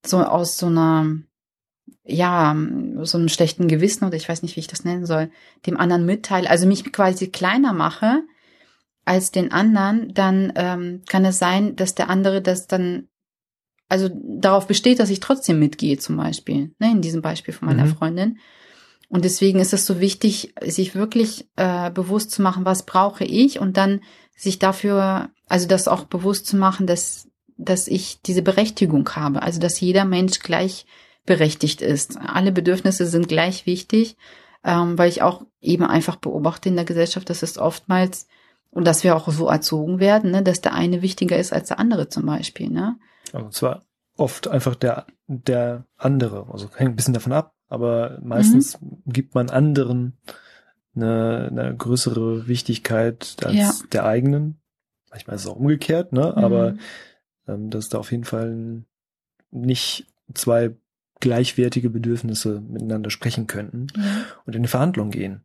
so 0.05 0.19
aus 0.19 0.59
so 0.59 0.67
einer 0.67 1.17
ja, 2.07 2.55
so 3.03 3.19
einem 3.19 3.29
schlechten 3.29 3.67
Gewissen 3.67 4.05
oder 4.05 4.17
ich 4.17 4.29
weiß 4.29 4.43
nicht, 4.43 4.57
wie 4.57 4.61
ich 4.61 4.67
das 4.67 4.85
nennen 4.85 5.07
soll, 5.07 5.31
dem 5.67 5.79
anderen 5.79 6.05
mitteile, 6.05 6.51
also 6.51 6.67
mich 6.67 6.93
quasi 6.93 7.29
kleiner 7.29 7.73
mache 7.73 8.23
als 9.05 9.31
den 9.31 9.53
anderen, 9.53 10.13
dann 10.15 10.53
ähm, 10.57 11.03
kann 11.09 11.25
es 11.25 11.39
sein, 11.39 11.77
dass 11.77 11.95
der 11.95 12.09
andere 12.09 12.41
das 12.41 12.67
dann, 12.67 13.09
also 13.89 14.09
darauf 14.13 14.67
besteht, 14.67 14.99
dass 14.99 15.11
ich 15.11 15.21
trotzdem 15.21 15.59
mitgehe 15.59 15.99
zum 15.99 16.17
Beispiel, 16.17 16.75
ne, 16.79 16.91
in 16.91 17.03
diesem 17.03 17.23
Beispiel 17.23 17.53
von 17.55 17.69
meiner 17.69 17.85
Mhm. 17.85 17.97
Freundin. 17.97 18.39
Und 19.09 19.25
deswegen 19.25 19.61
ist 19.61 19.73
es 19.73 19.87
so 19.87 20.01
wichtig, 20.01 20.55
sich 20.63 20.95
wirklich 20.95 21.47
äh, 21.57 21.91
bewusst 21.91 22.31
zu 22.31 22.43
machen, 22.43 22.65
was 22.65 22.87
brauche 22.87 23.25
ich 23.25 23.61
und 23.61 23.77
dann 23.77 24.01
sich 24.37 24.59
dafür, 24.59 25.31
also 25.47 25.69
das 25.69 25.87
auch 25.87 26.05
bewusst 26.05 26.47
zu 26.47 26.57
machen, 26.57 26.87
dass, 26.87 27.29
dass 27.57 27.87
ich 27.87 28.23
diese 28.23 28.43
Berechtigung 28.43 29.09
habe, 29.11 29.43
also 29.43 29.61
dass 29.61 29.81
jeder 29.81 30.05
Mensch 30.05 30.41
gleich 30.41 30.87
berechtigt 31.27 31.81
ist. 31.81 32.19
Alle 32.19 32.53
Bedürfnisse 32.53 33.07
sind 33.07 33.29
gleich 33.29 33.67
wichtig, 33.67 34.17
ähm, 34.65 34.99
weil 34.99 35.09
ich 35.11 35.23
auch 35.23 35.45
eben 35.61 35.85
einfach 35.85 36.17
beobachte 36.17 36.69
in 36.69 36.77
der 36.77 36.85
Gesellschaft, 36.85 37.31
dass 37.31 37.43
es 37.43 37.59
oftmals 37.59 38.27
und 38.75 38.85
dass 38.87 39.05
wir 39.05 39.17
auch 39.17 39.29
so 39.31 39.49
erzogen 39.49 39.99
werden, 40.01 40.31
ne, 40.33 40.43
dass 40.43 40.61
der 40.61 40.75
eine 40.75 41.01
wichtiger 41.03 41.39
ist 41.39 41.53
als 41.53 41.69
der 41.69 41.79
andere 41.79 42.09
zum 42.09 42.27
Beispiel. 42.27 42.69
Ne? 42.71 42.97
Also 43.33 43.49
zwar 43.51 43.83
oft 44.17 44.49
einfach 44.49 44.75
der, 44.75 45.07
der 45.27 45.87
andere, 45.97 46.47
also 46.53 46.69
hängt 46.77 46.91
ein 46.93 46.97
bisschen 46.97 47.15
davon 47.15 47.33
ab, 47.33 47.55
aber 47.69 48.19
meistens 48.23 48.79
gibt 49.07 49.35
man 49.35 49.51
anderen 49.51 50.19
eine, 50.95 51.49
eine 51.51 51.75
größere 51.77 52.47
Wichtigkeit 52.47 53.37
als 53.45 53.55
Ja. 53.57 53.73
der 53.93 54.05
eigenen. 54.05 54.61
Manchmal 55.11 55.37
ist 55.37 55.43
es 55.43 55.49
auch 55.49 55.57
umgekehrt, 55.57 56.13
ne? 56.13 56.37
Aber 56.37 56.73
Mhm. 56.73 56.79
ähm, 57.49 57.71
dass 57.71 57.89
da 57.89 57.99
auf 57.99 58.11
jeden 58.13 58.25
Fall 58.25 58.85
nicht 59.51 60.07
zwei 60.35 60.75
gleichwertige 61.21 61.91
Bedürfnisse 61.91 62.61
miteinander 62.61 63.11
sprechen 63.11 63.47
könnten 63.47 63.87
Ja. 63.97 64.03
und 64.47 64.55
in 64.55 64.61
eine 64.61 64.69
Verhandlung 64.69 65.11
gehen. 65.11 65.45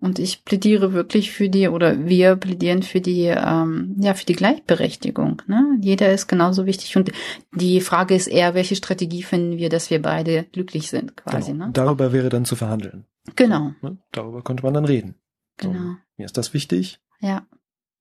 Ja. 0.00 0.06
Und 0.06 0.18
ich 0.18 0.44
plädiere 0.44 0.92
wirklich 0.92 1.32
für 1.32 1.48
die, 1.48 1.68
oder 1.68 2.06
wir 2.06 2.36
plädieren 2.36 2.82
für 2.82 3.00
die, 3.00 3.24
ähm, 3.24 3.96
ja, 3.98 4.14
für 4.14 4.26
die 4.26 4.34
Gleichberechtigung. 4.34 5.42
Ne? 5.46 5.78
Jeder 5.80 6.12
ist 6.12 6.28
genauso 6.28 6.66
wichtig. 6.66 6.96
Und 6.96 7.10
die 7.52 7.80
Frage 7.80 8.14
ist 8.14 8.26
eher, 8.28 8.54
welche 8.54 8.76
Strategie 8.76 9.22
finden 9.22 9.58
wir, 9.58 9.68
dass 9.68 9.90
wir 9.90 10.00
beide 10.00 10.44
glücklich 10.52 10.88
sind, 10.90 11.16
quasi. 11.16 11.52
genau. 11.52 11.66
Ne? 11.66 11.72
Darüber 11.72 12.12
wäre 12.12 12.28
dann 12.28 12.44
zu 12.44 12.54
verhandeln. 12.56 13.04
Genau, 13.36 13.72
Ne? 13.82 13.98
Darüber 14.12 14.42
könnte 14.42 14.62
man 14.62 14.74
dann 14.74 14.84
reden. 14.86 15.14
So, 15.60 15.70
genau. 15.70 15.96
mir 16.16 16.24
ist 16.24 16.36
das 16.38 16.54
wichtig, 16.54 17.00
Ja. 17.20 17.46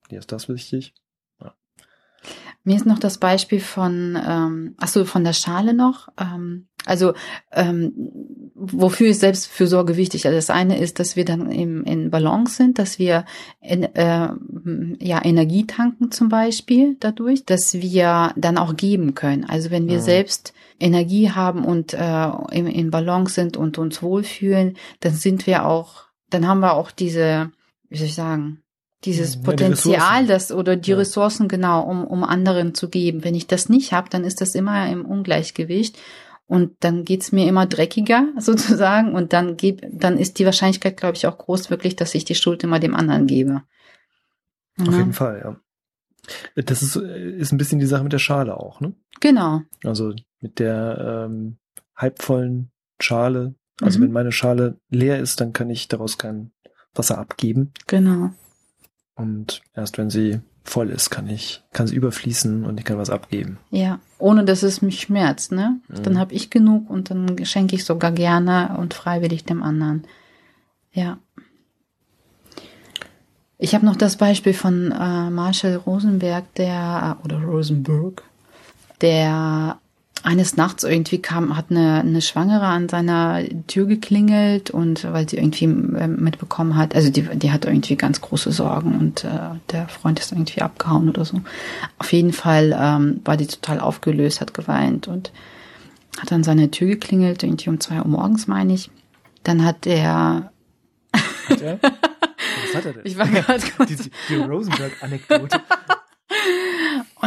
mir 0.09 0.19
ist 0.19 0.31
das 0.31 0.47
wichtig. 0.49 0.93
Mir 2.63 2.75
ist 2.75 2.85
noch 2.85 2.99
das 2.99 3.17
Beispiel 3.17 3.61
von, 3.61 4.17
ähm, 4.21 4.75
ach 4.77 4.89
so, 4.89 5.05
von 5.05 5.23
der 5.23 5.31
Schale 5.33 5.73
noch. 5.73 6.09
Ähm, 6.19 6.67
also 6.87 7.13
ähm, 7.51 7.93
wofür 8.55 9.07
ist 9.09 9.19
Selbstfürsorge 9.21 9.97
wichtig? 9.97 10.25
Also 10.25 10.35
das 10.37 10.49
eine 10.49 10.79
ist, 10.79 10.99
dass 10.99 11.15
wir 11.15 11.25
dann 11.25 11.51
im, 11.51 11.83
in 11.83 12.09
Balance 12.09 12.55
sind, 12.55 12.79
dass 12.79 12.97
wir 12.99 13.25
in, 13.61 13.83
äh, 13.83 14.29
ja 14.99 15.23
Energie 15.23 15.67
tanken 15.67 16.11
zum 16.11 16.29
Beispiel 16.29 16.97
dadurch, 16.99 17.45
dass 17.45 17.75
wir 17.75 18.33
dann 18.35 18.57
auch 18.57 18.75
geben 18.75 19.13
können. 19.15 19.45
Also 19.45 19.69
wenn 19.71 19.87
wir 19.87 19.97
Mhm. 19.97 20.01
selbst 20.01 20.53
Energie 20.79 21.31
haben 21.31 21.65
und 21.65 21.93
äh, 21.93 22.29
in, 22.51 22.67
in 22.67 22.91
Balance 22.91 23.33
sind 23.33 23.57
und 23.57 23.77
uns 23.77 24.01
wohlfühlen, 24.03 24.77
dann 24.99 25.13
sind 25.13 25.47
wir 25.47 25.65
auch, 25.65 26.03
dann 26.29 26.47
haben 26.47 26.59
wir 26.59 26.73
auch 26.73 26.91
diese, 26.91 27.51
wie 27.89 27.97
soll 27.97 28.07
ich 28.07 28.15
sagen, 28.15 28.61
dieses 29.05 29.35
Ja, 29.35 29.39
die 29.41 29.45
Potenzial, 29.45 29.99
Ressourcen. 30.23 30.27
das 30.27 30.51
oder 30.51 30.75
die 30.75 30.91
Ja. 30.91 30.97
Ressourcen 30.97 31.47
genau, 31.47 31.83
um, 31.83 32.03
um 32.03 32.23
anderen 32.23 32.73
zu 32.73 32.89
geben. 32.89 33.23
Wenn 33.23 33.35
ich 33.35 33.45
das 33.47 33.69
nicht 33.69 33.91
habe, 33.93 34.09
dann 34.09 34.23
ist 34.23 34.41
das 34.41 34.55
immer 34.55 34.89
im 34.89 35.05
Ungleichgewicht 35.05 35.97
und 36.47 36.75
dann 36.79 37.03
geht's 37.05 37.31
mir 37.31 37.47
immer 37.47 37.65
dreckiger 37.65 38.27
sozusagen 38.39 39.13
und 39.13 39.33
dann 39.33 39.57
geb, 39.57 39.85
dann 39.91 40.17
ist 40.17 40.39
die 40.39 40.45
Wahrscheinlichkeit, 40.45 40.97
glaube 40.97 41.15
ich, 41.17 41.27
auch 41.27 41.37
groß 41.37 41.69
wirklich, 41.69 41.95
dass 41.95 42.15
ich 42.15 42.25
die 42.25 42.35
Schuld 42.35 42.63
immer 42.63 42.79
dem 42.79 42.95
anderen 42.95 43.27
gebe. 43.27 43.63
Auf 44.79 44.87
Ja. 44.87 44.97
jeden 44.97 45.13
Fall, 45.13 45.41
ja. 45.43 45.57
Das 46.55 46.81
ist, 46.81 46.95
ist 46.95 47.51
ein 47.53 47.57
bisschen 47.57 47.79
die 47.79 47.85
Sache 47.85 48.03
mit 48.03 48.11
der 48.13 48.19
Schale 48.19 48.57
auch, 48.57 48.81
ne? 48.81 48.93
Genau. 49.21 49.61
Also 49.83 50.13
mit 50.41 50.59
der 50.59 51.25
ähm, 51.29 51.57
halbvollen 51.95 52.69
Schale. 52.99 53.55
Also 53.81 53.99
Mhm. 53.99 54.03
wenn 54.03 54.11
meine 54.11 54.31
Schale 54.31 54.77
leer 54.89 55.19
ist, 55.19 55.39
dann 55.39 55.53
kann 55.53 55.69
ich 55.69 55.87
daraus 55.87 56.17
kein 56.17 56.51
Wasser 56.93 57.17
abgeben. 57.17 57.71
Genau. 57.87 58.31
Und 59.15 59.61
erst 59.73 59.97
wenn 59.97 60.09
sie 60.09 60.41
voll 60.69 60.89
ist, 60.89 61.09
kann 61.09 61.27
ich, 61.29 61.63
kann 61.71 61.87
sie 61.87 61.95
überfließen 61.95 62.65
und 62.65 62.79
ich 62.79 62.85
kann 62.85 62.97
was 62.97 63.09
abgeben. 63.09 63.57
Ja, 63.71 63.99
ohne 64.19 64.43
dass 64.43 64.63
es 64.63 64.81
mich 64.81 65.01
schmerzt, 65.01 65.51
ne? 65.51 65.79
Mhm. 65.87 66.03
Dann 66.03 66.19
habe 66.19 66.33
ich 66.33 66.49
genug 66.49 66.89
und 66.89 67.09
dann 67.09 67.45
schenke 67.45 67.75
ich 67.75 67.85
sogar 67.85 68.11
gerne 68.11 68.77
und 68.77 68.93
freiwillig 68.93 69.45
dem 69.45 69.63
anderen. 69.63 70.03
Ja. 70.91 71.19
Ich 73.57 73.73
habe 73.73 73.85
noch 73.85 73.95
das 73.95 74.17
Beispiel 74.17 74.53
von 74.53 74.91
äh, 74.91 75.29
Marshall 75.29 75.77
Rosenberg, 75.77 76.53
der 76.55 77.17
oder 77.23 77.41
Rosenberg, 77.41 78.23
der 79.01 79.79
eines 80.27 80.57
Nachts 80.57 80.83
irgendwie 80.83 81.19
kam, 81.19 81.55
hat 81.55 81.67
eine, 81.69 82.01
eine 82.01 82.21
Schwangere 82.21 82.65
an 82.65 82.89
seiner 82.89 83.43
Tür 83.67 83.85
geklingelt 83.85 84.69
und 84.69 85.05
weil 85.05 85.27
sie 85.29 85.37
irgendwie 85.37 85.63
ähm, 85.63 86.17
mitbekommen 86.19 86.75
hat, 86.75 86.95
also 86.95 87.09
die, 87.09 87.21
die 87.21 87.53
hat 87.53 87.63
irgendwie 87.63 87.95
ganz 87.95 88.19
große 88.19 88.51
Sorgen 88.51 88.99
und 88.99 89.23
äh, 89.23 89.29
der 89.71 89.87
Freund 89.87 90.19
ist 90.19 90.33
irgendwie 90.33 90.61
abgehauen 90.61 91.07
oder 91.07 91.23
so. 91.23 91.39
Auf 91.97 92.11
jeden 92.11 92.33
Fall 92.33 92.77
ähm, 92.77 93.21
war 93.23 93.37
die 93.37 93.47
total 93.47 93.79
aufgelöst, 93.79 94.41
hat 94.41 94.53
geweint 94.53 95.07
und 95.07 95.31
hat 96.19 96.33
an 96.33 96.43
seine 96.43 96.71
Tür 96.71 96.89
geklingelt, 96.89 97.43
irgendwie 97.43 97.69
um 97.69 97.79
zwei 97.79 97.99
Uhr 97.99 98.07
morgens, 98.07 98.47
meine 98.47 98.73
ich. 98.73 98.91
Dann 99.43 99.63
hat 99.63 99.85
der, 99.85 100.51
Hat 101.47 101.61
er? 101.61 101.79
Was 101.81 102.75
hat 102.75 102.85
er 102.85 102.93
denn? 102.93 103.01
ich 103.05 103.17
war 103.17 103.27
gerade 103.27 103.63
kurz 103.77 103.95
die, 103.95 104.11
die 104.27 104.35
Rosenberg-Anekdote. 104.35 105.61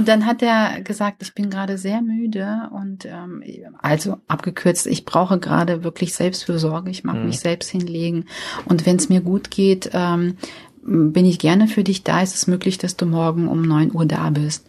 Und 0.00 0.08
dann 0.08 0.24
hat 0.24 0.40
er 0.40 0.80
gesagt, 0.80 1.22
ich 1.22 1.34
bin 1.34 1.50
gerade 1.50 1.76
sehr 1.76 2.00
müde 2.00 2.70
und 2.72 3.04
ähm, 3.04 3.44
also 3.82 4.16
abgekürzt, 4.28 4.86
ich 4.86 5.04
brauche 5.04 5.38
gerade 5.38 5.84
wirklich 5.84 6.14
Selbstfürsorge, 6.14 6.90
ich 6.90 7.04
mag 7.04 7.16
Mhm. 7.16 7.26
mich 7.26 7.38
selbst 7.40 7.68
hinlegen 7.68 8.24
und 8.64 8.86
wenn 8.86 8.96
es 8.96 9.10
mir 9.10 9.20
gut 9.20 9.50
geht, 9.50 9.90
ähm, 9.92 10.38
bin 10.82 11.26
ich 11.26 11.38
gerne 11.38 11.68
für 11.68 11.84
dich 11.84 12.02
da. 12.02 12.22
Ist 12.22 12.34
es 12.34 12.46
möglich, 12.46 12.78
dass 12.78 12.96
du 12.96 13.04
morgen 13.04 13.46
um 13.46 13.60
neun 13.60 13.94
Uhr 13.94 14.06
da 14.06 14.30
bist? 14.30 14.66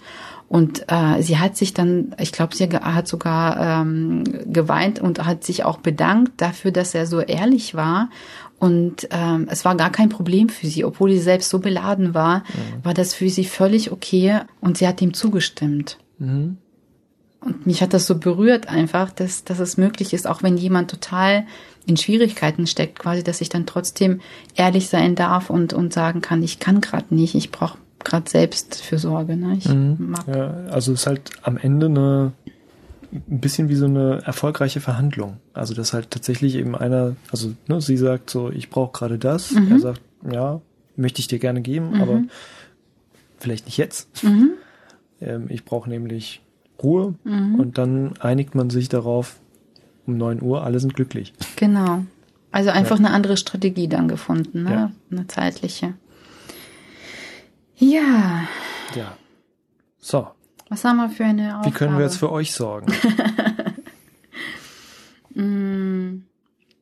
Und 0.51 0.83
äh, 0.91 1.21
sie 1.21 1.39
hat 1.39 1.55
sich 1.55 1.73
dann, 1.73 2.13
ich 2.19 2.33
glaube, 2.33 2.53
sie 2.57 2.67
hat 2.67 3.07
sogar 3.07 3.81
ähm, 3.81 4.25
geweint 4.51 4.99
und 4.99 5.25
hat 5.25 5.45
sich 5.45 5.63
auch 5.63 5.77
bedankt 5.77 6.41
dafür, 6.41 6.71
dass 6.71 6.93
er 6.93 7.05
so 7.05 7.21
ehrlich 7.21 7.73
war. 7.73 8.09
Und 8.59 9.07
ähm, 9.11 9.47
es 9.49 9.63
war 9.63 9.77
gar 9.77 9.91
kein 9.93 10.09
Problem 10.09 10.49
für 10.49 10.67
sie, 10.67 10.83
obwohl 10.83 11.13
sie 11.13 11.19
selbst 11.19 11.49
so 11.51 11.59
beladen 11.59 12.13
war, 12.13 12.43
war 12.83 12.93
das 12.93 13.13
für 13.13 13.29
sie 13.29 13.45
völlig 13.45 13.93
okay 13.93 14.41
und 14.59 14.77
sie 14.77 14.89
hat 14.89 15.01
ihm 15.01 15.13
zugestimmt. 15.13 15.99
Mhm. 16.19 16.57
Und 17.39 17.65
mich 17.65 17.81
hat 17.81 17.93
das 17.93 18.05
so 18.05 18.19
berührt 18.19 18.67
einfach, 18.67 19.09
dass, 19.09 19.45
dass 19.45 19.59
es 19.59 19.77
möglich 19.77 20.11
ist, 20.11 20.27
auch 20.27 20.43
wenn 20.43 20.57
jemand 20.57 20.91
total 20.91 21.45
in 21.85 21.95
Schwierigkeiten 21.95 22.67
steckt, 22.67 22.99
quasi, 22.99 23.23
dass 23.23 23.39
ich 23.39 23.47
dann 23.47 23.65
trotzdem 23.65 24.19
ehrlich 24.55 24.89
sein 24.89 25.15
darf 25.15 25.49
und, 25.49 25.71
und 25.71 25.93
sagen 25.93 26.19
kann, 26.19 26.43
ich 26.43 26.59
kann 26.59 26.81
gerade 26.81 27.15
nicht, 27.15 27.35
ich 27.35 27.51
brauche 27.51 27.77
gerade 28.05 28.29
Selbstfürsorge. 28.29 29.35
Ne? 29.35 29.55
Ich 29.57 29.67
Mhm. 29.69 29.97
mag 30.11 30.27
Ja, 30.27 30.51
also 30.69 30.93
es 30.93 31.01
ist 31.01 31.07
halt 31.07 31.31
am 31.43 31.57
Ende 31.57 31.85
eine 31.87 32.31
ein 33.13 33.41
bisschen 33.41 33.67
wie 33.67 33.75
so 33.75 33.85
eine 33.85 34.21
erfolgreiche 34.23 34.79
Verhandlung. 34.79 35.37
Also 35.53 35.73
dass 35.73 35.91
halt 35.91 36.11
tatsächlich 36.11 36.55
eben 36.55 36.75
einer, 36.77 37.17
also 37.29 37.51
ne, 37.67 37.81
sie 37.81 37.97
sagt 37.97 38.29
so, 38.29 38.49
ich 38.49 38.69
brauche 38.69 38.93
gerade 38.93 39.17
das. 39.17 39.51
Mhm. 39.51 39.69
Er 39.71 39.79
sagt, 39.79 40.01
ja, 40.31 40.61
möchte 40.95 41.19
ich 41.19 41.27
dir 41.27 41.39
gerne 41.39 41.59
geben, 41.61 41.89
Mhm. 41.91 42.01
aber 42.01 42.21
vielleicht 43.37 43.65
nicht 43.65 43.77
jetzt. 43.77 44.23
Mhm. 44.23 44.51
Ähm, 45.19 45.45
ich 45.49 45.65
brauche 45.65 45.89
nämlich 45.89 46.41
Ruhe 46.81 47.15
Mhm. 47.25 47.55
und 47.55 47.77
dann 47.77 48.13
einigt 48.19 48.55
man 48.55 48.69
sich 48.69 48.87
darauf 48.87 49.35
um 50.07 50.15
9 50.17 50.41
Uhr, 50.41 50.63
alle 50.63 50.79
sind 50.79 50.93
glücklich. 50.95 51.33
Genau. 51.57 52.03
Also 52.53 52.69
einfach 52.69 52.97
Ja. 52.99 53.05
eine 53.05 53.13
andere 53.13 53.35
Strategie 53.37 53.87
dann 53.89 54.07
gefunden, 54.07 54.63
ne? 54.63 54.71
Ja. 54.71 54.91
Eine 55.11 55.27
zeitliche. 55.27 55.93
Ja, 57.81 58.47
Ja. 58.95 59.17
So. 59.99 60.27
Was 60.69 60.83
haben 60.85 60.97
wir 60.97 61.09
für 61.09 61.25
eine 61.25 61.57
Aufgabe? 61.57 61.67
Wie 61.67 61.77
können 61.77 61.97
wir 61.97 62.05
jetzt 62.05 62.17
für 62.17 62.31
euch 62.31 62.53
sorgen? 62.53 62.93
Mm, 65.33 66.23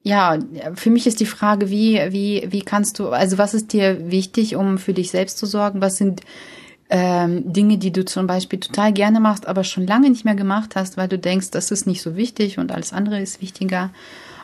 ja, 0.01 0.39
für 0.73 0.89
mich 0.89 1.05
ist 1.05 1.19
die 1.19 1.27
Frage, 1.27 1.69
wie, 1.69 2.01
wie, 2.09 2.47
wie 2.49 2.61
kannst 2.61 2.97
du, 2.97 3.09
also 3.09 3.37
was 3.37 3.53
ist 3.53 3.73
dir 3.73 4.09
wichtig, 4.09 4.55
um 4.55 4.79
für 4.79 4.93
dich 4.93 5.11
selbst 5.11 5.37
zu 5.37 5.45
sorgen? 5.45 5.81
Was 5.81 5.97
sind 5.97 6.21
ähm, 6.89 7.53
Dinge, 7.53 7.77
die 7.77 7.91
du 7.91 8.03
zum 8.05 8.25
Beispiel 8.25 8.59
total 8.59 8.91
gerne 8.91 9.19
machst, 9.19 9.47
aber 9.47 9.63
schon 9.63 9.85
lange 9.85 10.09
nicht 10.09 10.25
mehr 10.25 10.33
gemacht 10.33 10.75
hast, 10.75 10.97
weil 10.97 11.07
du 11.07 11.19
denkst, 11.19 11.51
das 11.51 11.69
ist 11.69 11.85
nicht 11.85 12.01
so 12.01 12.15
wichtig 12.15 12.57
und 12.57 12.71
alles 12.71 12.91
andere 12.91 13.21
ist 13.21 13.39
wichtiger? 13.39 13.91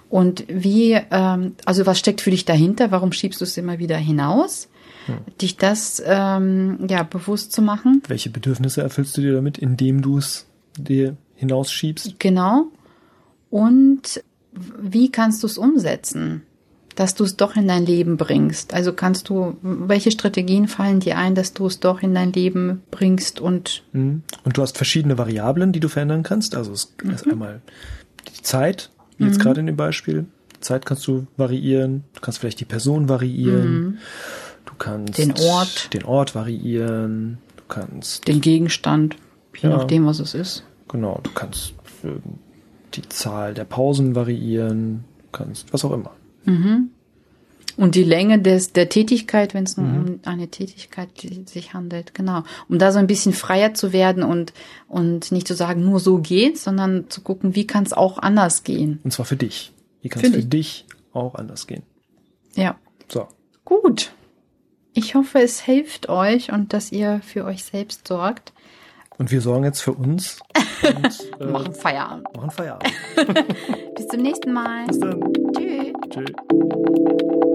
Und 0.08 0.46
wie, 0.48 1.00
ähm, 1.10 1.56
also 1.66 1.88
was 1.88 1.98
steckt 1.98 2.22
für 2.22 2.30
dich 2.30 2.46
dahinter? 2.46 2.92
Warum 2.92 3.12
schiebst 3.12 3.42
du 3.42 3.46
es 3.46 3.58
immer 3.58 3.80
wieder 3.80 3.98
hinaus? 3.98 4.70
Hm. 5.06 5.18
Dich 5.42 5.58
das 5.58 6.02
ähm, 6.06 6.88
ja 6.90 7.04
bewusst 7.04 7.52
zu 7.52 7.62
machen. 7.62 8.02
Welche 8.08 8.30
Bedürfnisse 8.30 8.82
erfüllst 8.82 9.16
du 9.18 9.22
dir 9.22 9.34
damit, 9.34 9.58
indem 9.58 10.02
du 10.02 10.18
es 10.18 10.48
dir 10.78 11.18
hinausschiebst? 11.36 12.20
Genau. 12.20 12.68
Und 13.50 14.24
wie 14.54 15.12
kannst 15.12 15.44
du 15.44 15.48
es 15.48 15.58
umsetzen, 15.58 16.42
dass 16.96 17.14
du 17.14 17.24
es 17.24 17.36
doch 17.36 17.56
in 17.56 17.68
dein 17.68 17.86
Leben 17.86 18.18
bringst? 18.18 18.74
Also 18.74 18.94
kannst 18.94 19.30
du, 19.30 19.58
welche 19.62 20.12
Strategien 20.12 20.68
fallen 20.68 21.00
dir 21.00 21.18
ein, 21.18 21.36
dass 21.36 21.54
du 21.54 21.68
es 21.68 21.80
doch 21.80 22.02
in 22.02 22.14
dein 22.14 22.34
Leben 22.34 22.82
bringst 22.92 23.40
und 23.40 23.84
hm. 23.92 24.24
und 24.44 24.58
du 24.58 24.62
hast 24.62 24.78
verschiedene 24.78 25.18
Variablen, 25.18 25.72
die 25.72 25.80
du 25.80 25.90
verändern 25.90 26.24
kannst. 26.24 26.56
Also 26.56 26.72
es 26.72 26.94
mhm. 27.04 27.12
ist 27.12 27.28
einmal 27.28 27.62
die 28.36 28.42
Zeit, 28.42 28.92
wie 29.18 29.26
jetzt 29.26 29.38
mhm. 29.38 29.42
gerade 29.42 29.60
in 29.60 29.66
dem 29.68 29.78
Beispiel. 29.78 30.26
Zeit 30.62 30.86
kannst 30.86 31.06
du 31.08 31.28
variieren, 31.38 32.04
du 32.14 32.22
kannst 32.22 32.40
vielleicht 32.40 32.60
die 32.60 32.66
Person 32.66 33.08
variieren, 33.08 33.74
mhm. 33.74 33.98
Du 34.78 34.84
kannst 34.84 35.18
den 35.18 35.34
Ort, 35.40 35.94
den 35.94 36.04
Ort 36.04 36.36
variieren, 36.36 37.38
du 37.58 37.64
kannst 37.68 38.28
den 38.28 38.42
Gegenstand, 38.42 39.16
je 39.58 39.70
ja, 39.70 39.78
nachdem, 39.78 40.06
was 40.06 40.20
es 40.20 40.34
ist. 40.34 40.64
Genau, 40.88 41.20
du 41.24 41.32
kannst 41.32 41.74
äh, 42.04 42.10
die 42.94 43.08
Zahl 43.10 43.54
der 43.54 43.66
Pausen 43.66 44.16
variieren, 44.16 45.06
du 45.20 45.38
kannst 45.38 45.72
was 45.74 45.86
auch 45.86 45.94
immer. 45.94 46.12
Mhm. 46.46 46.90
Und 47.78 47.96
die 47.96 48.04
Länge 48.04 48.40
des, 48.40 48.72
der 48.72 48.88
Tätigkeit, 48.88 49.54
wenn 49.54 49.66
es 49.66 49.76
nur 49.76 49.86
mhm. 49.86 50.06
um 50.06 50.20
eine 50.24 50.48
Tätigkeit 50.48 51.10
sich 51.46 51.74
handelt, 51.74 52.14
genau. 52.14 52.44
Um 52.70 52.80
da 52.80 52.94
so 52.94 53.00
ein 53.00 53.08
bisschen 53.08 53.34
freier 53.34 53.74
zu 53.74 53.92
werden 53.92 54.24
und, 54.24 54.54
und 54.88 55.32
nicht 55.34 55.48
zu 55.48 55.56
sagen, 55.56 55.84
nur 55.84 56.00
so 56.00 56.20
geht's, 56.20 56.64
sondern 56.64 57.10
zu 57.10 57.22
gucken, 57.22 57.54
wie 57.56 57.68
kann 57.68 57.84
es 57.84 57.92
auch 57.92 58.18
anders 58.18 58.64
gehen. 58.64 59.00
Und 59.04 59.12
zwar 59.12 59.26
für 59.26 59.36
dich. 59.36 59.74
Wie 60.02 60.10
kann 60.10 60.24
es 60.24 60.32
für 60.32 60.44
dich 60.44 60.86
auch 61.12 61.36
anders 61.36 61.68
gehen? 61.68 61.84
Ja. 62.56 62.78
So. 63.10 63.28
Gut. 63.66 64.12
Ich 64.98 65.14
hoffe, 65.14 65.40
es 65.42 65.60
hilft 65.60 66.08
euch 66.08 66.54
und 66.54 66.72
dass 66.72 66.94
ihr 66.94 67.20
für 67.22 67.44
euch 67.44 67.66
selbst 67.66 68.08
sorgt. 68.08 68.54
Und 69.18 69.30
wir 69.30 69.42
sorgen 69.42 69.66
jetzt 69.66 69.82
für 69.82 69.92
uns. 69.92 70.40
Und, 70.84 71.32
äh, 71.42 71.46
machen 71.46 71.74
Feierabend. 71.74 72.34
Machen 72.34 72.52
Feierabend. 72.52 72.94
Bis 73.96 74.08
zum 74.08 74.22
nächsten 74.22 74.54
Mal. 74.54 74.88
Bis 74.88 75.00
dann. 75.00 75.22
Tschüss. 75.54 75.94
Tschüss. 76.10 77.46